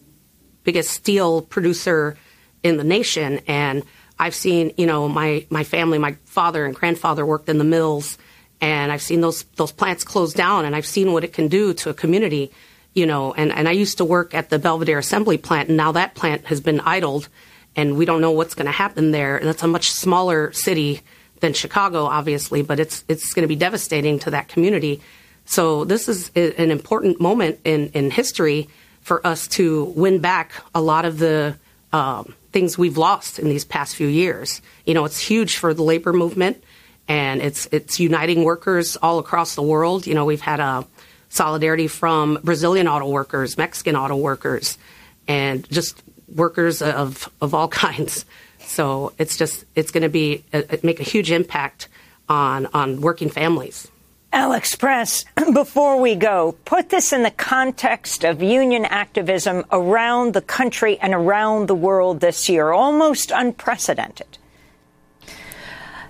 [0.62, 2.16] biggest steel producer
[2.64, 3.40] in the nation.
[3.46, 3.84] And
[4.18, 8.18] I've seen, you know, my, my family, my father and grandfather worked in the mills,
[8.60, 11.74] and I've seen those those plants close down, and I've seen what it can do
[11.74, 12.50] to a community,
[12.94, 13.34] you know.
[13.34, 16.46] And, and I used to work at the Belvidere Assembly Plant, and now that plant
[16.46, 17.28] has been idled,
[17.76, 19.36] and we don't know what's going to happen there.
[19.36, 21.02] And that's a much smaller city
[21.40, 25.02] than Chicago, obviously, but it's it's going to be devastating to that community.
[25.44, 28.68] So this is an important moment in, in history
[29.02, 31.56] for us to win back a lot of the
[31.92, 34.62] um, things we've lost in these past few years.
[34.86, 36.62] You know, it's huge for the labor movement,
[37.08, 40.06] and it's it's uniting workers all across the world.
[40.06, 40.86] You know, we've had a
[41.28, 44.78] solidarity from Brazilian auto workers, Mexican auto workers,
[45.26, 46.00] and just
[46.32, 48.24] workers of of all kinds.
[48.60, 51.88] So it's just it's going to be uh, make a huge impact
[52.28, 53.90] on on working families.
[54.34, 60.40] Alex Press, before we go, put this in the context of union activism around the
[60.40, 64.26] country and around the world this year, almost unprecedented.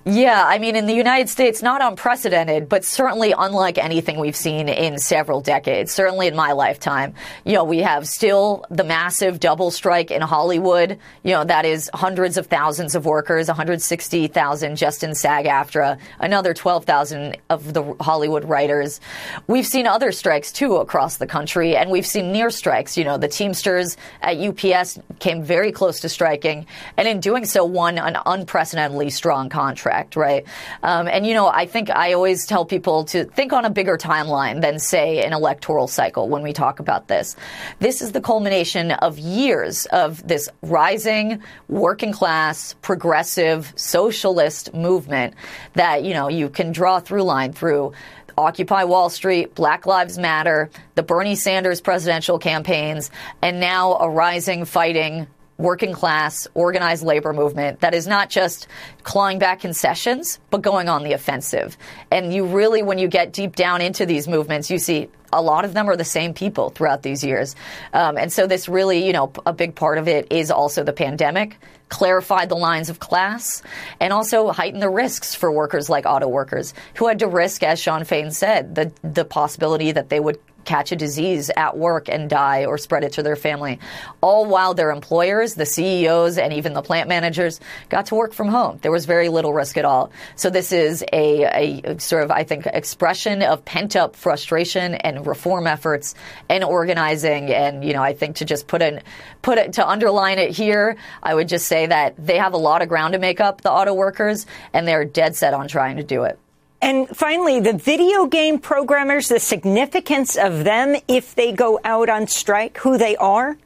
[0.06, 4.68] Yeah, I mean, in the United States, not unprecedented, but certainly unlike anything we've seen
[4.68, 7.14] in several decades, certainly in my lifetime.
[7.46, 10.98] You know, we have still the massive double strike in Hollywood.
[11.22, 16.52] You know, that is hundreds of thousands of workers, 160,000 just in SAG AFTRA, another
[16.52, 19.00] 12,000 of the Hollywood writers.
[19.46, 22.98] We've seen other strikes too across the country, and we've seen near strikes.
[22.98, 26.66] You know, the Teamsters at UPS came very close to striking,
[26.98, 30.44] and in doing so, won an unprecedentedly strong contract contract, right?
[30.82, 33.96] Um, and, you know, I think I always tell people to think on a bigger
[33.96, 37.36] timeline than, say, an electoral cycle when we talk about this.
[37.78, 45.34] This is the culmination of years of this rising working class, progressive, socialist movement
[45.74, 47.92] that, you know, you can draw through line through
[48.36, 53.10] Occupy Wall Street, Black Lives Matter, the Bernie Sanders presidential campaigns,
[53.42, 58.66] and now a rising fighting working class, organized labor movement that is not just
[59.02, 61.76] clawing back concessions, but going on the offensive.
[62.10, 65.64] And you really, when you get deep down into these movements, you see a lot
[65.64, 67.56] of them are the same people throughout these years.
[67.92, 70.92] Um, and so this really, you know, a big part of it is also the
[70.92, 71.56] pandemic,
[71.88, 73.62] clarified the lines of class,
[74.00, 77.80] and also heightened the risks for workers like auto workers who had to risk, as
[77.80, 82.28] Shawn Fain said, the, the possibility that they would catch a disease at work and
[82.28, 83.78] die or spread it to their family.
[84.20, 88.48] All while their employers, the CEOs, and even the plant managers got to work from
[88.48, 88.78] home.
[88.82, 90.10] There was very little risk at all.
[90.36, 95.26] So this is a, a sort of, I think, expression of pent up frustration and
[95.26, 96.14] reform efforts
[96.48, 97.52] and organizing.
[97.52, 99.02] And, you know, I think to just put in,
[99.42, 102.82] put it, to underline it here, I would just say that they have a lot
[102.82, 106.02] of ground to make up, the auto workers, and they're dead set on trying to
[106.02, 106.38] do it.
[106.84, 112.26] And finally, the video game programmers, the significance of them if they go out on
[112.26, 113.56] strike, who they are?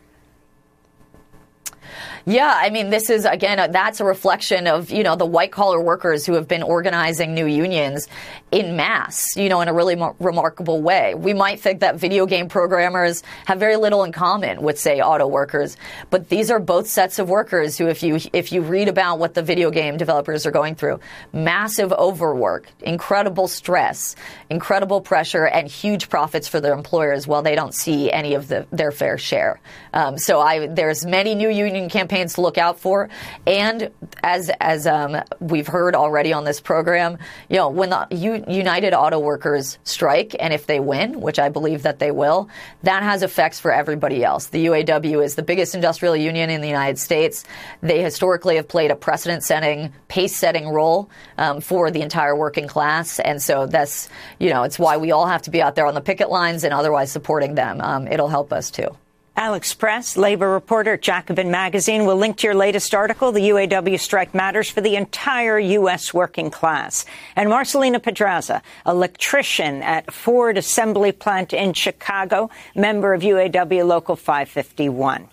[2.29, 5.81] Yeah, I mean, this is again, that's a reflection of you know the white collar
[5.81, 8.07] workers who have been organizing new unions
[8.53, 11.15] in mass, you know, in a really remarkable way.
[11.15, 15.27] We might think that video game programmers have very little in common with, say, auto
[15.27, 15.79] workers,
[16.11, 19.33] but these are both sets of workers who, if you if you read about what
[19.33, 21.01] the video game developers are going through,
[21.33, 24.17] massive overwork, incredible stress,
[24.51, 28.67] incredible pressure, and huge profits for their employers, while they don't see any of the,
[28.71, 29.61] their fair share.
[29.95, 33.09] Um, so I, there's many new union campaigns to look out for.
[33.47, 33.91] And
[34.23, 38.95] as as um, we've heard already on this program, you know, when the U- United
[38.95, 42.49] Auto Workers strike, and if they win, which I believe that they will,
[42.83, 44.49] that has effects for everybody else.
[44.49, 47.45] The UAW is the biggest industrial union in the United States.
[47.81, 53.41] They historically have played a precedent-setting, pace-setting role um, for the entire working class, and
[53.41, 56.01] so that's you know, it's why we all have to be out there on the
[56.01, 57.81] picket lines and otherwise supporting them.
[57.81, 58.97] Um, it'll help us too.
[59.39, 64.01] Alex Press, labor reporter at Jacobin Magazine, will link to your latest article, The UAW
[64.01, 66.13] Strike Matters for the Entire U.S.
[66.13, 67.07] Working Class.
[67.37, 75.29] And Marcelina Pedraza, electrician at Ford Assembly Plant in Chicago, member of UAW Local 551.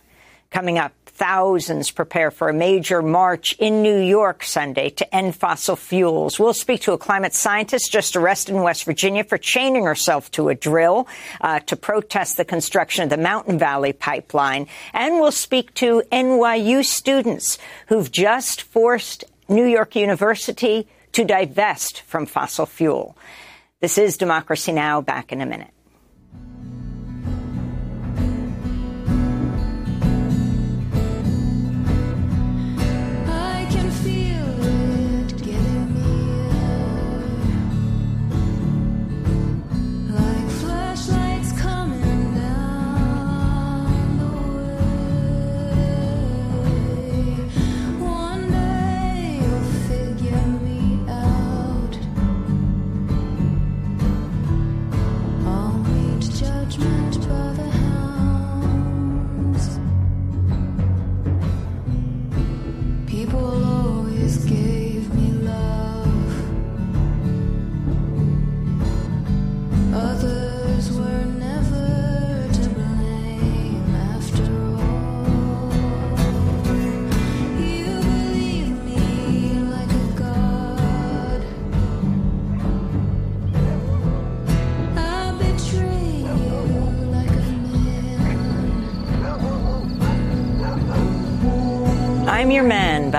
[0.51, 5.75] Coming up, thousands prepare for a major march in New York Sunday to end fossil
[5.75, 6.37] fuels.
[6.37, 10.49] We'll speak to a climate scientist just arrested in West Virginia for chaining herself to
[10.49, 11.07] a drill
[11.41, 14.67] uh, to protest the construction of the Mountain Valley pipeline.
[14.93, 22.25] And we'll speak to NYU students who've just forced New York University to divest from
[22.25, 23.17] fossil fuel.
[23.79, 25.01] This is Democracy Now!
[25.01, 25.74] Back in a minute.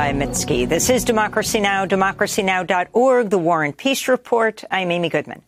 [0.06, 0.68] By Mitski.
[0.68, 4.62] This is Democracy Now!, democracynow.org, The War and Peace Report.
[4.70, 5.42] I'm Amy Goodman.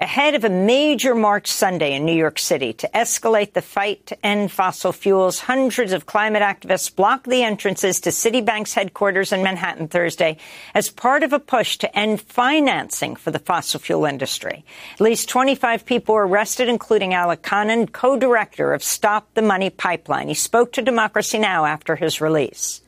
[0.00, 4.26] Ahead of a major March Sunday in New York City to escalate the fight to
[4.26, 9.86] end fossil fuels, hundreds of climate activists blocked the entrances to Citibank's headquarters in Manhattan
[9.86, 10.38] Thursday
[10.74, 14.64] as part of a push to end financing for the fossil fuel industry.
[14.94, 20.26] At least 25 people were arrested, including Alec Connon, co-director of Stop the Money Pipeline.
[20.26, 21.64] He spoke to Democracy Now!
[21.64, 22.80] after his release.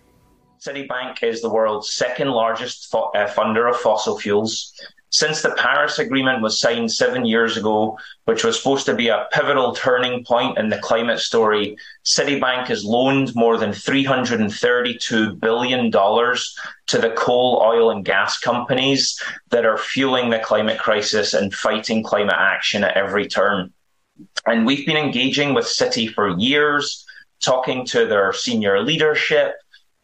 [0.61, 4.73] Citibank is the world's second largest uh, funder of fossil fuels.
[5.11, 9.27] Since the Paris Agreement was signed seven years ago, which was supposed to be a
[9.33, 16.99] pivotal turning point in the climate story, Citibank has loaned more than $332 billion to
[16.99, 22.37] the coal, oil, and gas companies that are fueling the climate crisis and fighting climate
[22.37, 23.73] action at every turn.
[24.47, 27.07] And we've been engaging with Citi for years,
[27.41, 29.55] talking to their senior leadership,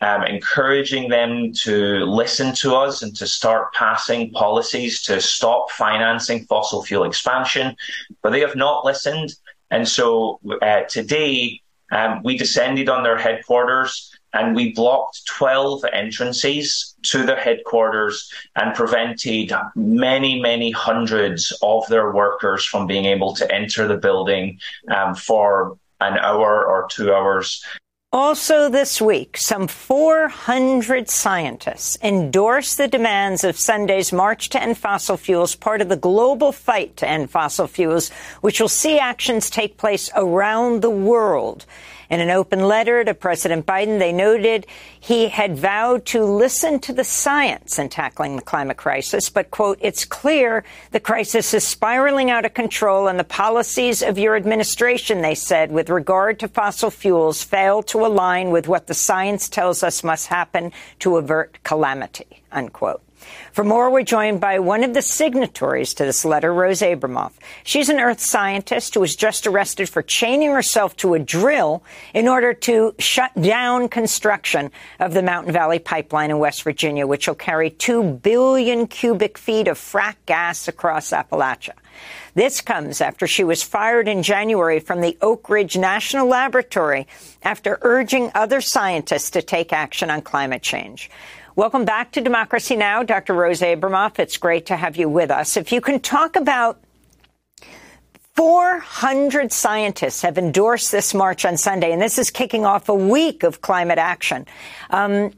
[0.03, 6.45] um, encouraging them to listen to us and to start passing policies to stop financing
[6.47, 7.77] fossil fuel expansion.
[8.21, 9.35] But they have not listened.
[9.71, 11.61] And so uh, today,
[11.93, 18.75] um, we descended on their headquarters and we blocked 12 entrances to their headquarters and
[18.75, 24.59] prevented many, many hundreds of their workers from being able to enter the building
[24.91, 27.63] um, for an hour or two hours.
[28.15, 35.17] Also this week, some 400 scientists endorsed the demands of Sunday's March to End Fossil
[35.17, 38.11] Fuels, part of the global fight to end fossil fuels,
[38.43, 41.65] which will see actions take place around the world.
[42.13, 44.67] In an open letter to President Biden, they noted
[45.01, 49.79] he had vowed to listen to the science in tackling the climate crisis, but, quote,
[49.81, 55.23] it's clear the crisis is spiraling out of control and the policies of your administration,
[55.23, 59.83] they said, with regard to fossil fuels fail to align with what the science tells
[59.83, 63.01] us must happen to avert calamity, unquote.
[63.53, 67.33] For more, we're joined by one of the signatories to this letter, Rose Abramoff.
[67.65, 71.83] She's an earth scientist who was just arrested for chaining herself to a drill
[72.15, 74.71] in order to shut down construction
[75.01, 79.69] of the Mountain Valley Pipeline in West Virginia, which will carry 2 billion cubic feet
[79.69, 81.75] of frack gas across Appalachia.
[82.35, 87.07] This comes after she was fired in January from the Oak Ridge National Laboratory
[87.43, 91.11] after urging other scientists to take action on climate change.
[91.55, 93.35] Welcome back to Democracy Now!, Dr.
[93.35, 94.19] Rose Abramoff.
[94.19, 95.59] It's great to have you with us.
[95.59, 96.83] If you can talk about
[98.37, 103.43] 400 scientists have endorsed this march on Sunday, and this is kicking off a week
[103.43, 104.47] of climate action.
[104.89, 105.33] Um,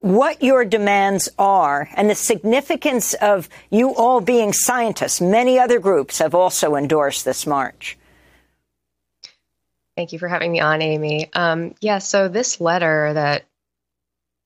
[0.00, 5.20] what your demands are and the significance of you all being scientists.
[5.20, 7.98] Many other groups have also endorsed this march.
[9.96, 11.30] Thank you for having me on, Amy.
[11.34, 13.44] Um, yeah, so this letter that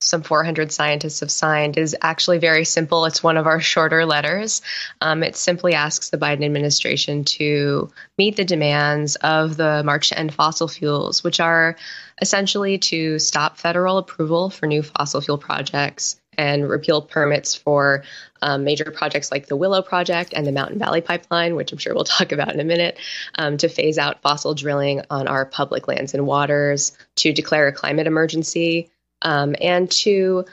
[0.03, 3.05] some 400 scientists have signed is actually very simple.
[3.05, 4.63] It's one of our shorter letters.
[5.01, 10.19] Um, it simply asks the Biden administration to meet the demands of the March to
[10.19, 11.77] End Fossil Fuels, which are
[12.21, 18.05] essentially to stop federal approval for new fossil fuel projects and repeal permits for
[18.41, 21.95] um, major projects like the Willow Project and the Mountain Valley Pipeline, which I'm sure
[21.95, 22.99] we'll talk about in a minute,
[23.37, 27.73] um, to phase out fossil drilling on our public lands and waters, to declare a
[27.73, 28.91] climate emergency,
[29.23, 30.45] um, and to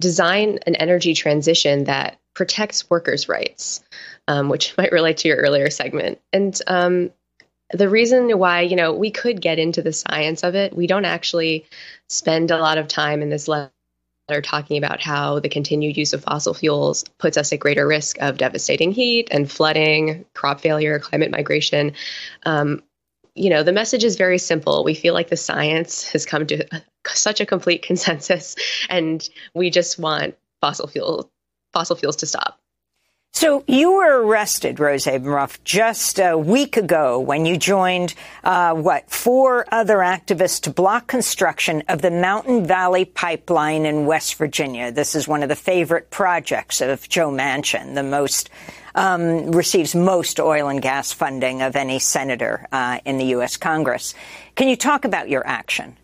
[0.00, 3.82] design an energy transition that protects workers' rights,
[4.28, 6.20] um, which might relate to your earlier segment.
[6.32, 7.10] And um,
[7.72, 11.04] the reason why, you know, we could get into the science of it, we don't
[11.04, 11.66] actually
[12.08, 13.70] spend a lot of time in this letter
[14.42, 18.36] talking about how the continued use of fossil fuels puts us at greater risk of
[18.36, 21.92] devastating heat and flooding, crop failure, climate migration.
[22.44, 22.82] Um,
[23.34, 24.84] you know, the message is very simple.
[24.84, 26.66] We feel like the science has come to
[27.14, 28.56] such a complete consensus,
[28.88, 31.30] and we just want fossil fuel
[31.72, 32.58] fossil fuels to stop.
[33.32, 39.08] So you were arrested, Rose Abramoff, just a week ago when you joined uh, what
[39.10, 44.90] four other activists to block construction of the Mountain Valley Pipeline in West Virginia.
[44.90, 48.50] This is one of the favorite projects of Joe Manchin, the most
[48.96, 53.56] um, receives most oil and gas funding of any senator uh, in the U.S.
[53.56, 54.14] Congress.
[54.56, 55.96] Can you talk about your action?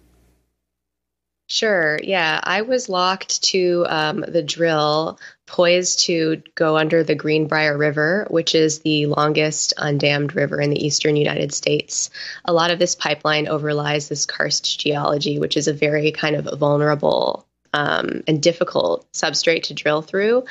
[1.54, 2.00] Sure.
[2.02, 2.40] Yeah.
[2.42, 8.56] I was locked to um, the drill, poised to go under the Greenbrier River, which
[8.56, 12.10] is the longest undammed river in the eastern United States.
[12.44, 16.58] A lot of this pipeline overlies this karst geology, which is a very kind of
[16.58, 20.44] vulnerable um, and difficult substrate to drill through,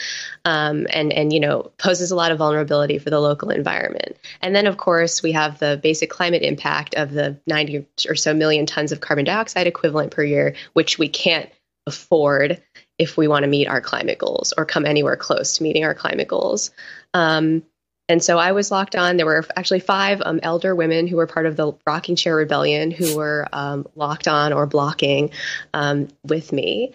[0.45, 4.17] um, and and you know poses a lot of vulnerability for the local environment.
[4.41, 8.33] And then of course we have the basic climate impact of the 90 or so
[8.33, 11.49] million tons of carbon dioxide equivalent per year, which we can't
[11.87, 12.61] afford
[12.99, 15.95] if we want to meet our climate goals or come anywhere close to meeting our
[15.95, 16.71] climate goals.
[17.13, 17.63] Um,
[18.09, 19.17] and so I was locked on.
[19.17, 22.91] There were actually five um, elder women who were part of the Rocking Chair Rebellion
[22.91, 25.31] who were um, locked on or blocking
[25.73, 26.93] um, with me.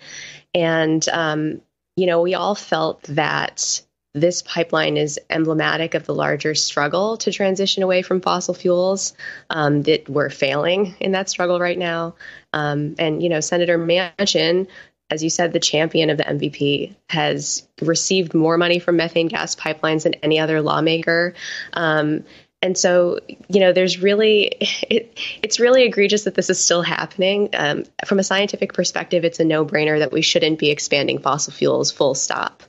[0.55, 1.63] And, um,
[1.97, 3.83] you know, we all felt that
[4.15, 9.15] this pipeline is emblematic of the larger struggle to transition away from fossil fuels,
[9.51, 12.15] um, that we're failing in that struggle right now.
[12.53, 14.67] Um, and, you know, Senator Manchin
[15.11, 19.55] as you said, the champion of the MVP has received more money from methane gas
[19.55, 21.35] pipelines than any other lawmaker.
[21.73, 22.25] Um,
[22.61, 24.43] and so, you know, there's really,
[24.91, 27.51] it, it's really egregious that this is still happening.
[27.55, 31.53] Um, from a scientific perspective, it's a no brainer that we shouldn't be expanding fossil
[31.53, 32.63] fuels full stop.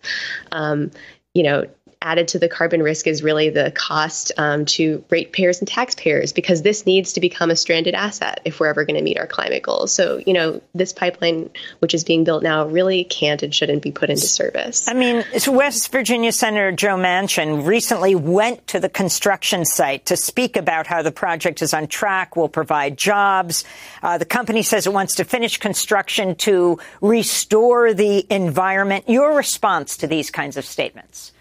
[0.52, 0.92] Um,
[1.34, 1.66] you know,
[2.02, 6.62] added to the carbon risk is really the cost um, to ratepayers and taxpayers because
[6.62, 9.64] this needs to become a stranded asset if we're ever going to meet our climate
[9.64, 9.92] goals.
[9.92, 13.92] So, you know, this pipeline, which is being built now, really can't and shouldn't be
[13.92, 14.88] put into service.
[14.88, 20.56] I mean, West Virginia Senator Joe Manchin recently went to the construction site to speak
[20.56, 23.66] about how the project is on track, will provide jobs.
[24.02, 29.10] Uh, the company says it wants to finish construction to restore the environment.
[29.10, 31.34] Your response to these kinds of statements?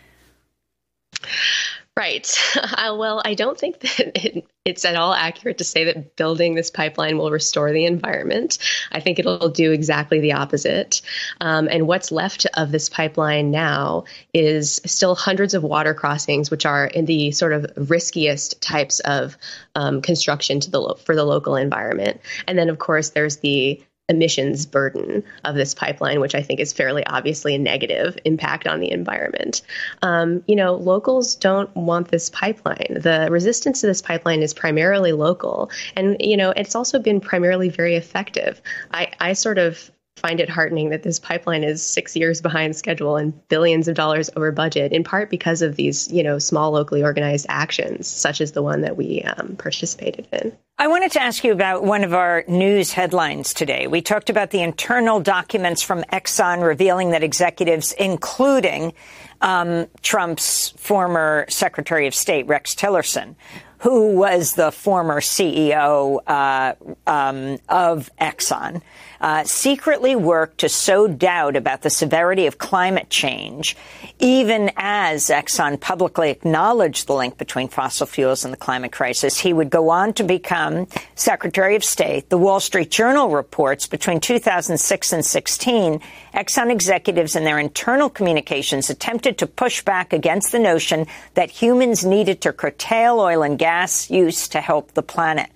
[1.98, 2.32] Right.
[2.78, 6.54] Uh, well, I don't think that it, it's at all accurate to say that building
[6.54, 8.58] this pipeline will restore the environment.
[8.92, 11.02] I think it'll do exactly the opposite.
[11.40, 16.66] Um, and what's left of this pipeline now is still hundreds of water crossings, which
[16.66, 19.36] are in the sort of riskiest types of
[19.74, 22.20] um, construction to the for the local environment.
[22.46, 26.72] And then, of course, there's the emissions burden of this pipeline, which I think is
[26.72, 29.62] fairly obviously a negative impact on the environment.
[30.02, 32.98] Um, you know, locals don't want this pipeline.
[33.00, 37.68] The resistance to this pipeline is primarily local, and you know, it's also been primarily
[37.68, 38.60] very effective.
[38.92, 43.16] I, I sort of find it heartening that this pipeline is six years behind schedule
[43.16, 47.02] and billions of dollars over budget, in part because of these, you know, small locally
[47.02, 50.52] organized actions, such as the one that we um, participated in.
[50.80, 53.88] I wanted to ask you about one of our news headlines today.
[53.88, 58.92] We talked about the internal documents from Exxon revealing that executives, including
[59.40, 63.34] um, Trump's former Secretary of State, Rex Tillerson,
[63.78, 66.74] who was the former CEO uh,
[67.06, 68.82] um, of Exxon,
[69.20, 73.76] uh, secretly worked to sow doubt about the severity of climate change,
[74.18, 79.38] even as Exxon publicly acknowledged the link between fossil fuels and the climate crisis.
[79.38, 82.28] He would go on to become Secretary of State.
[82.28, 86.00] The Wall Street Journal reports between 2006 and 16,
[86.34, 92.04] Exxon executives in their internal communications attempted to push back against the notion that humans
[92.04, 95.50] needed to curtail oil and gas use to help the planet.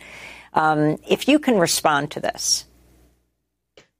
[0.54, 2.66] Um, if you can respond to this.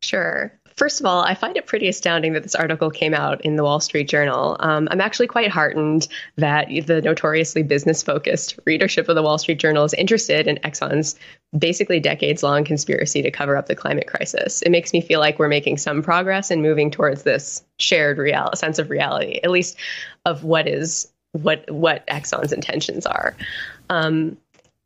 [0.03, 0.53] Sure.
[0.77, 3.63] First of all, I find it pretty astounding that this article came out in the
[3.63, 4.57] Wall Street Journal.
[4.61, 9.59] Um, I'm actually quite heartened that the notoriously business focused readership of the Wall Street
[9.59, 11.15] Journal is interested in Exxon's
[11.57, 14.63] basically decades long conspiracy to cover up the climate crisis.
[14.63, 18.51] It makes me feel like we're making some progress and moving towards this shared real-
[18.55, 19.77] sense of reality, at least
[20.25, 23.37] of what is what what Exxon's intentions are.
[23.91, 24.39] Um,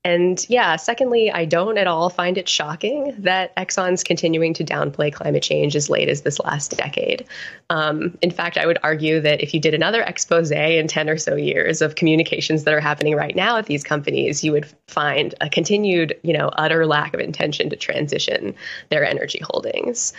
[0.07, 5.13] and yeah, secondly, I don't at all find it shocking that Exxon's continuing to downplay
[5.13, 7.27] climate change as late as this last decade.
[7.71, 11.17] Um, in fact, I would argue that if you did another expose in 10 or
[11.17, 15.35] so years of communications that are happening right now at these companies, you would find
[15.41, 18.55] a continued, you know, utter lack of intention to transition
[18.91, 20.13] their energy holdings.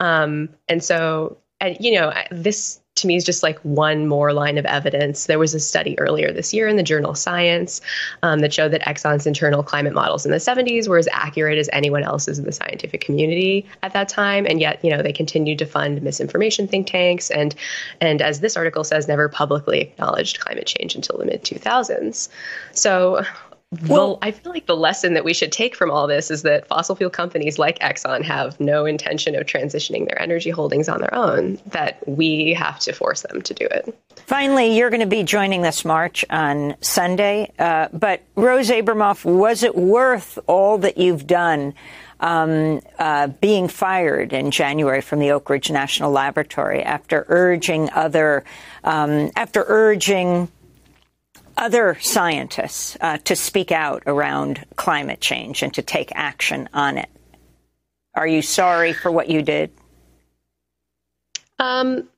[0.00, 4.56] Um, and so, and, you know, this to me is just like one more line
[4.56, 5.26] of evidence.
[5.26, 7.80] There was a study earlier this year in the journal Science
[8.22, 11.68] um, that showed that Exxon's internal climate models in the 70s were as accurate as
[11.72, 15.58] anyone else's in the scientific community at that time, and yet you know they continued
[15.58, 17.54] to fund misinformation think tanks and
[18.00, 22.28] and as this article says, never publicly acknowledged climate change until the mid 2000s.
[22.72, 23.24] So
[23.86, 26.66] well, I feel like the lesson that we should take from all this is that
[26.66, 31.14] fossil fuel companies like Exxon have no intention of transitioning their energy holdings on their
[31.14, 33.96] own, that we have to force them to do it.
[34.26, 37.52] Finally, you're going to be joining this march on Sunday.
[37.58, 41.74] Uh, but Rose Abramoff, was it worth all that you've done?
[42.20, 48.44] Um, uh, being fired in January from the Oak Ridge National Laboratory after urging other,
[48.82, 50.48] um, after urging
[51.56, 57.08] other scientists uh, to speak out around climate change and to take action on it.
[58.14, 59.70] Are you sorry for what you did?
[61.58, 62.08] Um,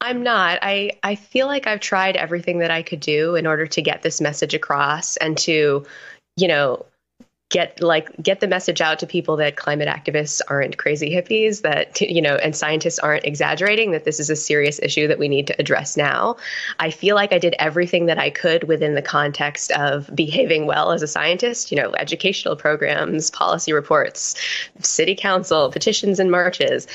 [0.00, 0.58] I'm not.
[0.62, 4.02] I, I feel like I've tried everything that I could do in order to get
[4.02, 5.86] this message across and to,
[6.36, 6.86] you know,
[7.50, 12.00] get like get the message out to people that climate activists aren't crazy hippies that
[12.00, 15.46] you know and scientists aren't exaggerating that this is a serious issue that we need
[15.46, 16.36] to address now.
[16.80, 20.90] I feel like i did everything that i could within the context of behaving well
[20.90, 24.34] as a scientist you know educational programs policy reports
[24.80, 26.86] city council petitions and marches.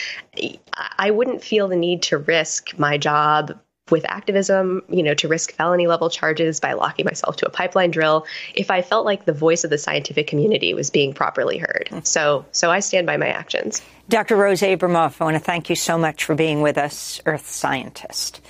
[0.97, 3.59] I wouldn't feel the need to risk my job
[3.91, 7.91] with activism, you know, to risk felony level charges by locking myself to a pipeline
[7.91, 11.89] drill if I felt like the voice of the scientific community was being properly heard.
[12.03, 13.81] So, so I stand by my actions.
[14.09, 14.35] Dr.
[14.35, 18.41] Rose Abramoff, I want to thank you so much for being with us, Earth Scientist.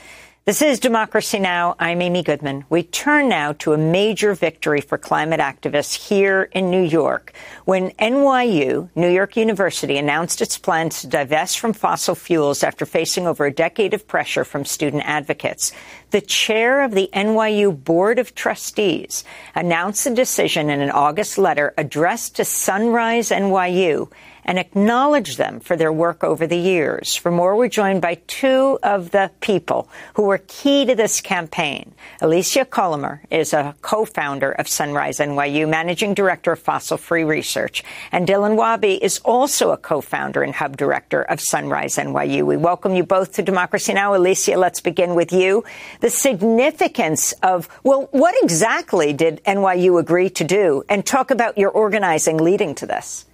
[0.49, 1.75] This is Democracy Now!
[1.77, 2.65] I'm Amy Goodman.
[2.71, 7.33] We turn now to a major victory for climate activists here in New York
[7.65, 13.27] when NYU, New York University, announced its plans to divest from fossil fuels after facing
[13.27, 15.71] over a decade of pressure from student advocates.
[16.09, 19.23] the chair of the NYU Board of Trustees
[19.53, 24.11] announced the decision in an August letter addressed to Sunrise NYU
[24.45, 27.15] and acknowledge them for their work over the years.
[27.15, 31.93] For more, we're joined by two of the people who were key to this campaign.
[32.21, 37.83] Alicia Colomer is a co-founder of Sunrise NYU, managing director of fossil free research.
[38.11, 42.45] And Dylan Wabi is also a co-founder and hub director of Sunrise NYU.
[42.45, 44.15] We welcome you both to Democracy Now!
[44.15, 45.63] Alicia, let's begin with you.
[46.01, 50.83] The significance of, well, what exactly did NYU agree to do?
[50.89, 53.25] And talk about your organizing leading to this.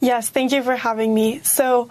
[0.00, 1.40] Yes, thank you for having me.
[1.42, 1.88] So,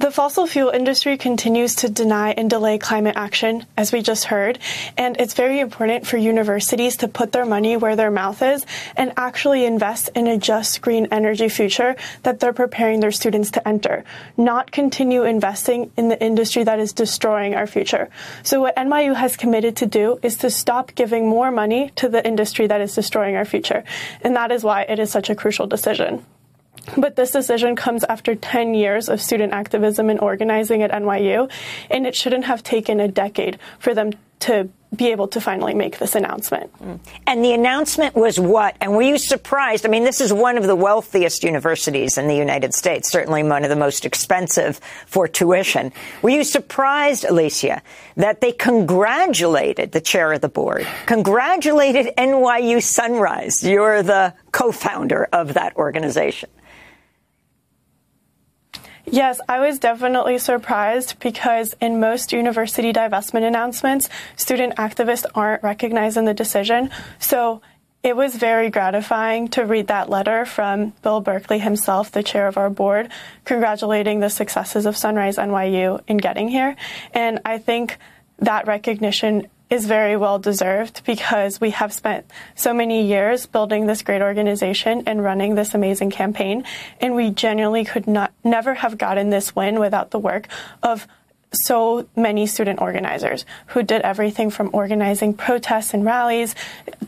[0.00, 4.58] the fossil fuel industry continues to deny and delay climate action, as we just heard,
[4.96, 8.64] and it's very important for universities to put their money where their mouth is
[8.96, 13.68] and actually invest in a just green energy future that they're preparing their students to
[13.68, 14.04] enter,
[14.38, 18.08] not continue investing in the industry that is destroying our future.
[18.42, 22.26] So what NYU has committed to do is to stop giving more money to the
[22.26, 23.84] industry that is destroying our future,
[24.22, 26.24] and that is why it is such a crucial decision.
[26.96, 31.50] But this decision comes after 10 years of student activism and organizing at NYU,
[31.90, 35.98] and it shouldn't have taken a decade for them to be able to finally make
[35.98, 36.72] this announcement.
[36.82, 36.98] Mm.
[37.26, 38.76] And the announcement was what?
[38.80, 39.86] And were you surprised?
[39.86, 43.62] I mean, this is one of the wealthiest universities in the United States, certainly one
[43.62, 45.92] of the most expensive for tuition.
[46.22, 47.82] Were you surprised, Alicia,
[48.16, 53.62] that they congratulated the chair of the board, congratulated NYU Sunrise?
[53.62, 56.50] You're the co founder of that organization.
[59.12, 66.16] Yes, I was definitely surprised because in most university divestment announcements, student activists aren't recognized
[66.16, 66.90] in the decision.
[67.18, 67.60] So
[68.04, 72.56] it was very gratifying to read that letter from Bill Berkley himself, the chair of
[72.56, 73.10] our board,
[73.44, 76.76] congratulating the successes of Sunrise NYU in getting here.
[77.12, 77.98] And I think
[78.38, 84.02] that recognition is very well deserved because we have spent so many years building this
[84.02, 86.64] great organization and running this amazing campaign.
[87.00, 90.48] And we genuinely could not, never have gotten this win without the work
[90.82, 91.06] of
[91.52, 96.54] so many student organizers who did everything from organizing protests and rallies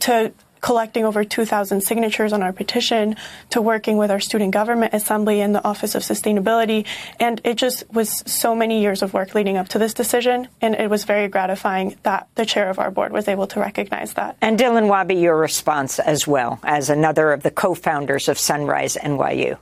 [0.01, 0.33] to
[0.63, 3.17] collecting over 2,000 signatures on our petition
[3.51, 6.87] to working with our student government assembly and the Office of Sustainability.
[7.21, 10.49] And it just was so many years of work leading up to this decision.
[10.63, 14.15] And it was very gratifying that the chair of our board was able to recognize
[14.15, 14.37] that.
[14.41, 19.59] And Dylan Wabi, your response as well as another of the co-founders of Sunrise NYU.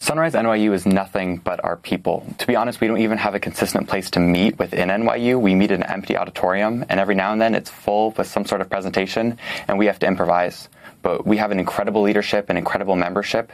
[0.00, 2.24] Sunrise NYU is nothing but our people.
[2.38, 5.40] To be honest, we don't even have a consistent place to meet within NYU.
[5.40, 8.46] We meet in an empty auditorium, and every now and then it's full with some
[8.46, 10.68] sort of presentation, and we have to improvise.
[11.02, 13.52] But we have an incredible leadership and incredible membership.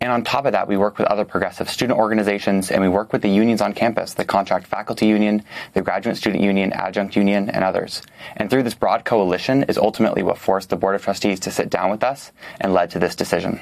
[0.00, 3.12] And on top of that, we work with other progressive student organizations, and we work
[3.12, 7.50] with the unions on campus the Contract Faculty Union, the Graduate Student Union, Adjunct Union,
[7.50, 8.02] and others.
[8.36, 11.68] And through this broad coalition is ultimately what forced the Board of Trustees to sit
[11.68, 13.60] down with us and led to this decision.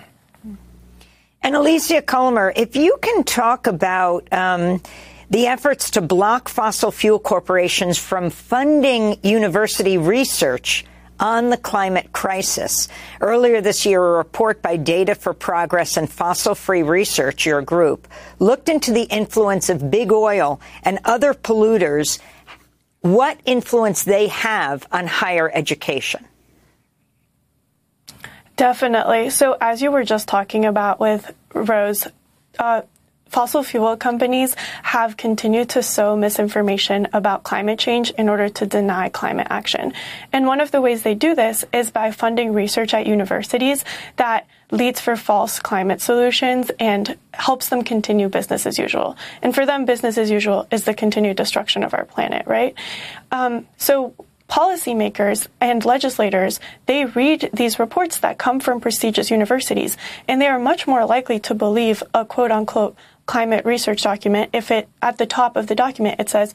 [1.43, 4.83] And Alicia Colomer, if you can talk about um,
[5.31, 10.85] the efforts to block fossil fuel corporations from funding university research
[11.19, 12.89] on the climate crisis.
[13.21, 18.09] Earlier this year, a report by Data for Progress and Fossil Free Research, your group,
[18.39, 22.19] looked into the influence of big oil and other polluters,
[23.01, 26.25] what influence they have on higher education.
[28.61, 29.31] Definitely.
[29.31, 32.07] So, as you were just talking about with Rose,
[32.59, 32.83] uh,
[33.31, 39.09] fossil fuel companies have continued to sow misinformation about climate change in order to deny
[39.09, 39.95] climate action.
[40.31, 43.83] And one of the ways they do this is by funding research at universities
[44.17, 49.17] that leads for false climate solutions and helps them continue business as usual.
[49.41, 52.75] And for them, business as usual is the continued destruction of our planet, right?
[53.33, 54.13] Um, so
[54.51, 59.97] policymakers and legislators, they read these reports that come from prestigious universities,
[60.27, 62.97] and they are much more likely to believe a quote unquote
[63.27, 66.53] climate research document if it at the top of the document it says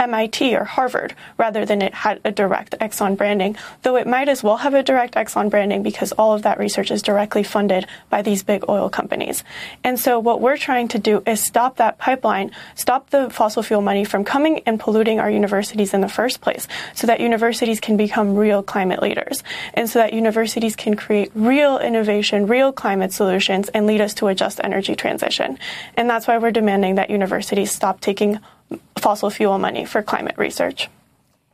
[0.00, 4.42] MIT or Harvard rather than it had a direct Exxon branding, though it might as
[4.42, 8.22] well have a direct Exxon branding because all of that research is directly funded by
[8.22, 9.44] these big oil companies.
[9.84, 13.82] And so what we're trying to do is stop that pipeline, stop the fossil fuel
[13.82, 17.96] money from coming and polluting our universities in the first place so that universities can
[17.96, 19.42] become real climate leaders
[19.74, 24.28] and so that universities can create real innovation, real climate solutions and lead us to
[24.28, 25.58] a just energy transition.
[25.96, 28.38] And that's why we're demanding that universities stop taking
[28.98, 30.88] fossil fuel money for climate research.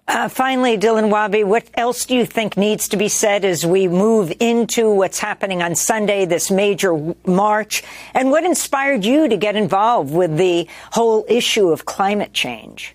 [0.08, 3.88] Uh, finally, Dylan Wabi, what else do you think needs to be said as we
[3.88, 7.82] move into what's happening on Sunday, this major march?
[8.14, 12.94] And what inspired you to get involved with the whole issue of climate change?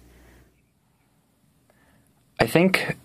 [2.40, 2.96] I think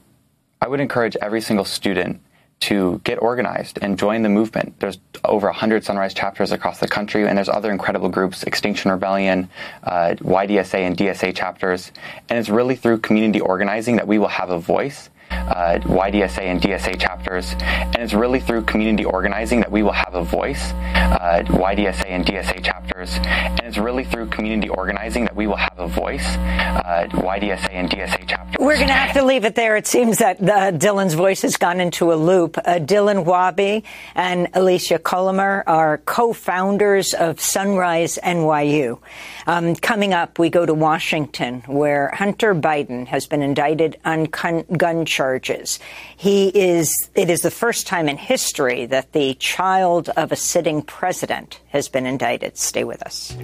[0.63, 2.21] I would encourage every single student
[2.59, 4.79] to get organized and join the movement.
[4.81, 9.49] There's over 100 Sunrise chapters across the country, and there's other incredible groups, Extinction Rebellion,
[9.83, 11.93] uh, YDSA, and DSA chapters.
[12.29, 16.61] And it's really through community organizing that we will have a voice uh, YDSA and
[16.61, 17.55] DSA chapters.
[17.61, 22.25] And it's really through community organizing that we will have a voice, uh, YDSA and
[22.25, 23.19] DSA chapters.
[23.25, 27.91] And it's really through community organizing that we will have a voice, uh, YDSA and
[27.91, 28.57] DSA chapters.
[28.59, 29.77] We're going to have to leave it there.
[29.77, 32.59] It seems that Dylan's voice has gone into a loop.
[32.59, 38.99] Uh, Dylan Wabi and Alicia Colomer are co-founders of Sunrise NYU.
[39.47, 45.05] Um, coming up, we go to Washington, where Hunter Biden has been indicted on gun
[45.17, 45.79] charges.
[46.17, 46.93] He is.
[47.15, 51.89] It is the first time in history that the child of a sitting president has
[51.89, 52.59] been indicted.
[52.59, 53.35] Stay with us.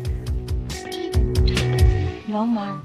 [2.28, 2.82] No more.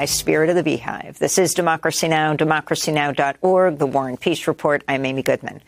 [0.00, 1.18] By Spirit of the Beehive.
[1.18, 4.82] This is Democracy Now!, democracynow.org, The War and Peace Report.
[4.88, 5.60] I'm Amy Goodman.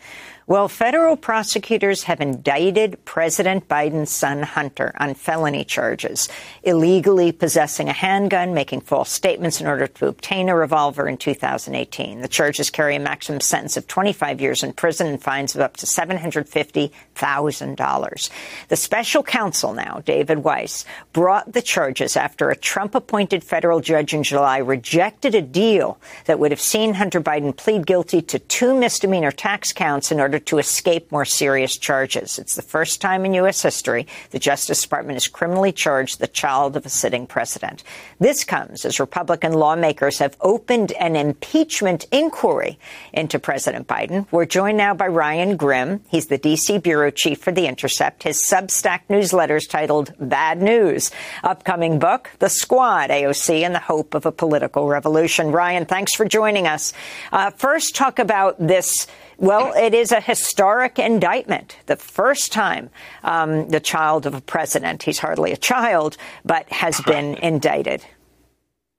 [0.45, 6.27] Well, federal prosecutors have indicted President Biden's son Hunter on felony charges,
[6.63, 12.19] illegally possessing a handgun, making false statements in order to obtain a revolver in 2018.
[12.19, 15.77] The charges carry a maximum sentence of 25 years in prison and fines of up
[15.77, 18.29] to $750,000.
[18.67, 20.83] The special counsel now, David Weiss,
[21.13, 26.51] brought the charges after a Trump-appointed federal judge in July rejected a deal that would
[26.51, 30.57] have seen Hunter Biden plead guilty to two misdemeanor tax counts in order order to
[30.57, 32.39] escape more serious charges.
[32.39, 33.61] It's the first time in U.S.
[33.61, 37.83] history the Justice Department has criminally charged the child of a sitting president.
[38.19, 42.79] This comes as Republican lawmakers have opened an impeachment inquiry
[43.11, 44.27] into President Biden.
[44.31, 46.01] We're joined now by Ryan Grim.
[46.09, 46.77] He's the D.C.
[46.79, 48.23] bureau chief for The Intercept.
[48.23, 51.11] His Substack newsletter is titled Bad News.
[51.43, 55.51] Upcoming book, The Squad, AOC and the Hope of a Political Revolution.
[55.51, 56.93] Ryan, thanks for joining us.
[57.31, 61.77] Uh, first, talk about this well, it is a historic indictment.
[61.85, 62.89] The first time
[63.23, 68.03] um, the child of a president, he's hardly a child, but has been indicted.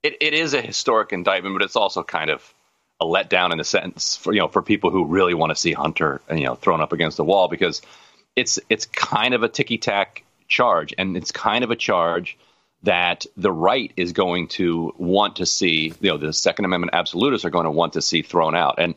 [0.03, 2.53] It, it is a historic indictment, but it's also kind of
[2.99, 5.73] a letdown in a sense for you know for people who really want to see
[5.73, 7.81] Hunter you know thrown up against the wall because
[8.35, 12.37] it's it's kind of a ticky tack charge and it's kind of a charge
[12.83, 17.45] that the right is going to want to see you know the Second Amendment absolutists
[17.45, 18.95] are going to want to see thrown out and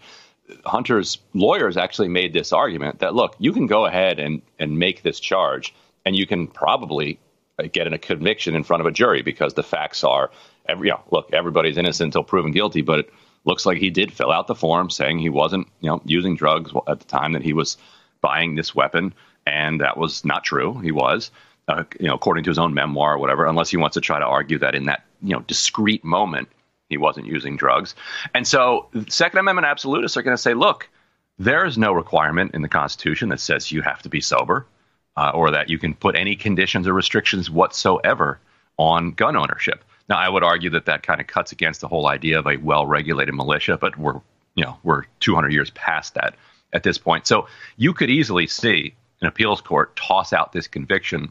[0.65, 5.03] Hunter's lawyers actually made this argument that look, you can go ahead and and make
[5.03, 5.75] this charge,
[6.05, 7.19] and you can probably
[7.73, 10.31] get a conviction in front of a jury because the facts are,
[10.69, 13.13] every, you know, look, everybody's innocent until proven guilty, but it
[13.45, 16.71] looks like he did fill out the form saying he wasn't, you know, using drugs
[16.87, 17.77] at the time that he was
[18.21, 19.13] buying this weapon,
[19.47, 20.79] and that was not true.
[20.79, 21.31] He was.
[21.67, 24.19] Uh, you know, according to his own memoir or whatever, unless he wants to try
[24.19, 26.49] to argue that in that you know discrete moment
[26.89, 27.95] he wasn't using drugs.
[28.35, 30.89] And so Second Amendment absolutists are going to say, look,
[31.39, 34.67] there is no requirement in the Constitution that says you have to be sober
[35.17, 38.41] uh, or that you can put any conditions or restrictions whatsoever
[38.77, 39.85] on gun ownership.
[40.09, 42.57] Now, I would argue that that kind of cuts against the whole idea of a
[42.57, 44.21] well-regulated militia, but we're,
[44.55, 46.35] you know, we're 200 years past that
[46.73, 47.27] at this point.
[47.27, 51.31] So you could easily see an appeals court toss out this conviction,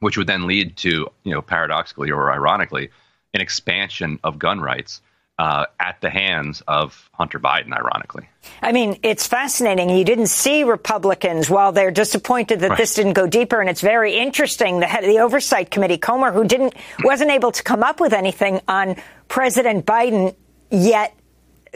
[0.00, 2.90] which would then lead to, you know, paradoxically or ironically,
[3.34, 5.00] an expansion of gun rights
[5.38, 8.28] uh, at the hands of Hunter Biden, ironically.
[8.60, 9.90] I mean, it's fascinating.
[9.90, 12.78] You didn't see Republicans while they're disappointed that right.
[12.78, 14.80] this didn't go deeper, and it's very interesting.
[14.80, 18.12] The head of the Oversight Committee, Comer, who didn't wasn't able to come up with
[18.12, 18.96] anything on
[19.28, 20.36] President Biden
[20.70, 21.16] yet.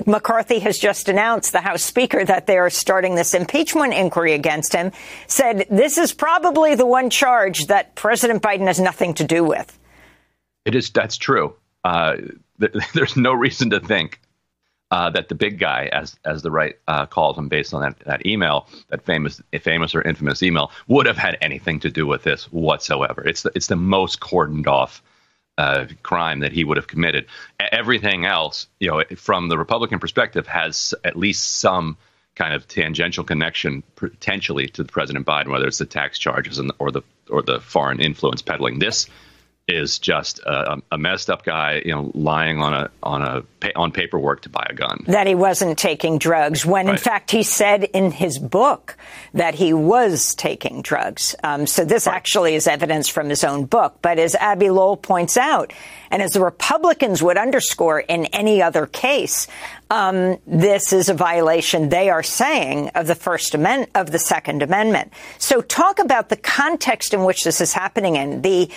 [0.06, 4.92] McCarthy has just announced, the House Speaker, that they're starting this impeachment inquiry against him,
[5.26, 9.78] said this is probably the one charge that President Biden has nothing to do with.
[10.66, 10.90] It is.
[10.90, 11.54] That's true.
[11.84, 12.16] Uh,
[12.94, 14.20] there's no reason to think
[14.90, 17.98] uh, that the big guy, as as the right uh, calls him, based on that,
[18.00, 22.22] that email, that famous famous or infamous email, would have had anything to do with
[22.22, 23.26] this whatsoever.
[23.26, 25.02] It's the, it's the most cordoned off
[25.58, 27.26] uh, crime that he would have committed.
[27.58, 31.96] Everything else, you know, from the Republican perspective, has at least some
[32.34, 36.90] kind of tangential connection potentially to President Biden, whether it's the tax charges and, or
[36.90, 38.78] the or the foreign influence peddling.
[38.78, 39.08] This
[39.68, 43.42] is just a, a, messed up guy, you know, lying on a on a
[43.74, 45.04] on paperwork to buy a gun.
[45.08, 46.92] That he wasn't taking drugs, when right.
[46.92, 48.96] in fact he said in his book
[49.34, 51.34] that he was taking drugs.
[51.42, 52.14] Um, so this right.
[52.14, 53.98] actually is evidence from his own book.
[54.02, 55.72] But as Abbe Lowell points out,
[56.12, 59.48] and as the Republicans would underscore in any other case,
[59.90, 61.88] um, this is a violation.
[61.88, 65.12] They are saying of the First Amendment of the Second Amendment.
[65.38, 68.70] So talk about the context in which this is happening in the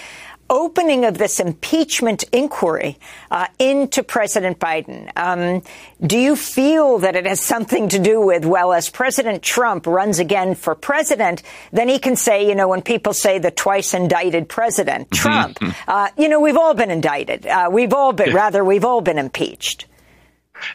[0.50, 2.98] opening of this impeachment inquiry
[3.32, 5.12] uh, into President Biden.
[5.16, 5.62] Um,
[6.06, 10.20] do you feel that it has something to do with, well, as President Trump runs
[10.20, 14.50] again for president, then he can say, you know, when people say the twice indicted
[14.50, 15.12] president.
[15.14, 17.46] Trump, uh, you know, we've all been indicted.
[17.46, 19.86] Uh, we've all been, rather, we've all been impeached.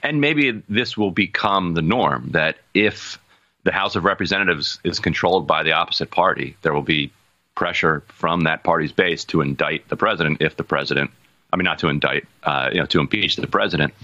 [0.02, 3.18] And maybe this will become the norm that if
[3.64, 7.12] the House of Representatives is controlled by the opposite party, there will be
[7.54, 11.10] pressure from that party's base to indict the president if the president
[11.52, 13.94] I mean, not to indict, uh, you know, to impeach the president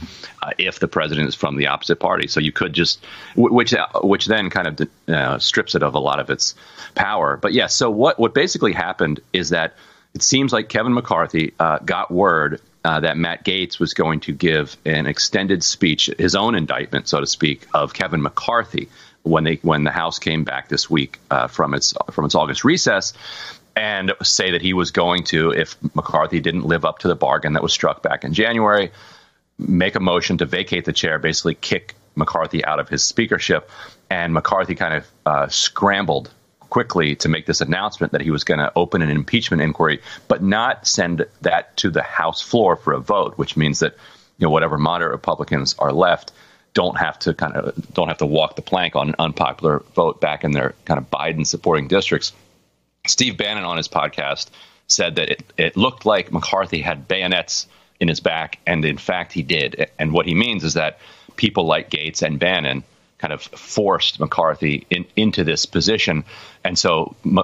[0.40, 2.28] uh, if the president is from the opposite party.
[2.28, 6.20] So you could just, which which then kind of uh, strips it of a lot
[6.20, 6.54] of its
[6.94, 7.36] power.
[7.36, 9.74] But yes, yeah, so what what basically happened is that
[10.14, 14.32] it seems like Kevin McCarthy uh, got word uh, that Matt Gaetz was going to
[14.32, 18.88] give an extended speech, his own indictment, so to speak, of Kevin McCarthy
[19.22, 22.64] when they when the House came back this week uh, from its from its August
[22.64, 23.12] recess,
[23.76, 27.54] and say that he was going to, if McCarthy didn't live up to the bargain
[27.54, 28.90] that was struck back in January,
[29.58, 33.70] make a motion to vacate the chair, basically kick McCarthy out of his speakership.
[34.10, 36.30] And McCarthy kind of uh, scrambled
[36.68, 40.42] quickly to make this announcement that he was going to open an impeachment inquiry, but
[40.42, 43.94] not send that to the House floor for a vote, which means that
[44.38, 46.32] you know whatever moderate Republicans are left
[46.74, 50.20] don't have to kind of don't have to walk the plank on an unpopular vote
[50.20, 52.32] back in their kind of Biden supporting districts.
[53.06, 54.48] Steve Bannon on his podcast
[54.86, 57.66] said that it, it looked like McCarthy had bayonets
[57.98, 59.90] in his back, and in fact he did.
[59.98, 60.98] And what he means is that
[61.36, 62.84] people like Gaetz and Bannon
[63.18, 66.24] kind of forced McCarthy in, into this position.
[66.64, 67.40] And so m-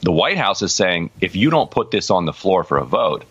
[0.00, 2.84] the White House is saying if you don't put this on the floor for a
[2.84, 3.24] vote,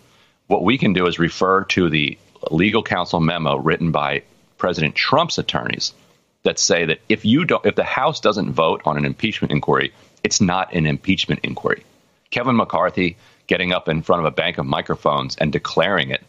[0.47, 2.17] what we can do is refer to the
[2.51, 4.23] legal counsel memo written by
[4.63, 5.93] President Trump's attorneys
[6.43, 9.91] that say that if you don't, if the House doesn't vote on an impeachment inquiry,
[10.23, 11.83] it's not an impeachment inquiry.
[12.31, 16.23] Kevin McCarthy getting up in front of a bank of microphones and declaring it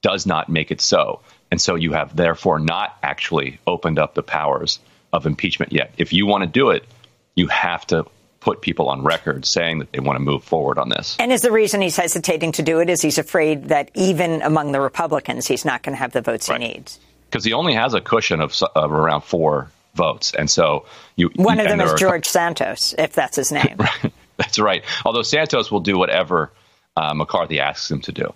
[0.00, 1.20] does not make it so.
[1.50, 4.78] And so you have therefore not actually opened up the powers
[5.12, 5.92] of impeachment yet.
[5.98, 6.86] If you want to do it,
[7.34, 8.06] you have to
[8.40, 11.18] put people on record saying that they want to move forward on this.
[11.18, 14.72] And is the reason he's hesitating to do it is he's afraid that even among
[14.72, 16.62] the Republicans, he's not going to have the votes right.
[16.62, 16.98] he needs
[17.34, 21.32] because he only has a cushion of, of around four votes, and so you.
[21.34, 23.76] One of them is George Santos, if that's his name.
[24.36, 24.84] that's right.
[25.04, 26.52] Although Santos will do whatever
[26.96, 28.32] uh, McCarthy asks him to do.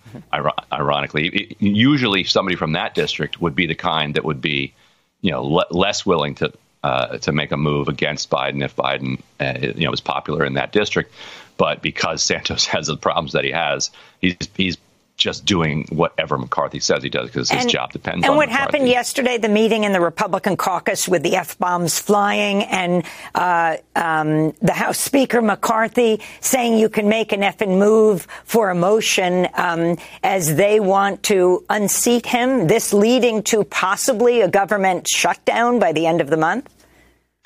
[0.72, 4.74] ironically, usually somebody from that district would be the kind that would be,
[5.20, 9.20] you know, le- less willing to uh, to make a move against Biden if Biden,
[9.38, 11.14] uh, you know, is popular in that district.
[11.56, 14.76] But because Santos has the problems that he has, he's he's
[15.18, 18.30] just doing whatever McCarthy says he does because his job depends and on.
[18.30, 18.62] And what McCarthy.
[18.62, 23.04] happened yesterday, the meeting in the Republican caucus with the f bombs flying, and
[23.34, 28.74] uh, um, the House Speaker McCarthy saying you can make an effing move for a
[28.74, 32.68] motion um, as they want to unseat him.
[32.68, 36.72] This leading to possibly a government shutdown by the end of the month.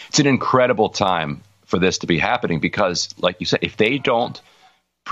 [0.09, 3.97] It's an incredible time for this to be happening because, like you said, if they
[3.97, 4.39] don't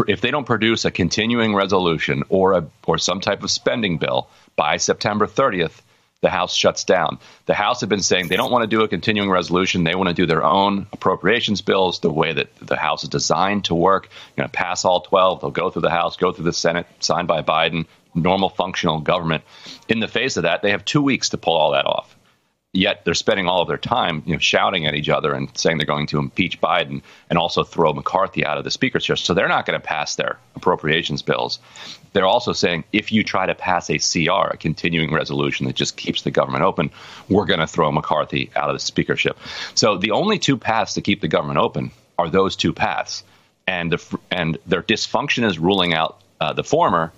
[0.07, 4.29] if they don't produce a continuing resolution or a or some type of spending bill
[4.57, 5.81] by September 30th,
[6.21, 7.19] the House shuts down.
[7.47, 9.85] The House have been saying they don't want to do a continuing resolution.
[9.85, 13.65] They want to do their own appropriations bills the way that the House is designed
[13.67, 14.11] to work.
[14.37, 15.41] Going to pass all 12.
[15.41, 19.45] They'll go through the House, go through the Senate, signed by Biden, normal functional government.
[19.89, 22.15] In the face of that, they have two weeks to pull all that off.
[22.73, 25.79] Yet they're spending all of their time, you know, shouting at each other and saying
[25.79, 29.17] they're going to impeach Biden and also throw McCarthy out of the speaker's chair.
[29.17, 31.59] So they're not going to pass their appropriations bills.
[32.13, 35.97] They're also saying if you try to pass a CR, a continuing resolution that just
[35.97, 36.91] keeps the government open,
[37.29, 39.37] we're going to throw McCarthy out of the speakership.
[39.75, 41.91] So the only two paths to keep the government open
[42.21, 43.25] are those two paths,
[43.67, 47.13] and the, and their dysfunction is ruling out uh, the former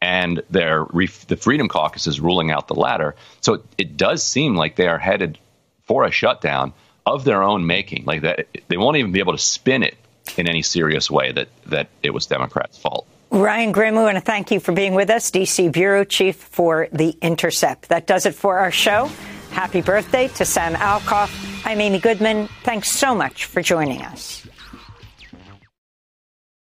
[0.00, 0.84] and their
[1.28, 3.14] the Freedom Caucus is ruling out the latter.
[3.40, 5.38] So it, it does seem like they are headed
[5.84, 6.72] for a shutdown
[7.04, 8.04] of their own making.
[8.04, 9.96] Like that, they won't even be able to spin it
[10.36, 13.06] in any serious way that that it was Democrats' fault.
[13.30, 16.88] Ryan Grim, we want to thank you for being with us, DC Bureau Chief for
[16.92, 17.88] The Intercept.
[17.88, 19.10] That does it for our show.
[19.50, 21.30] Happy birthday to Sam Alcoff.
[21.64, 22.48] I'm Amy Goodman.
[22.62, 24.46] Thanks so much for joining us.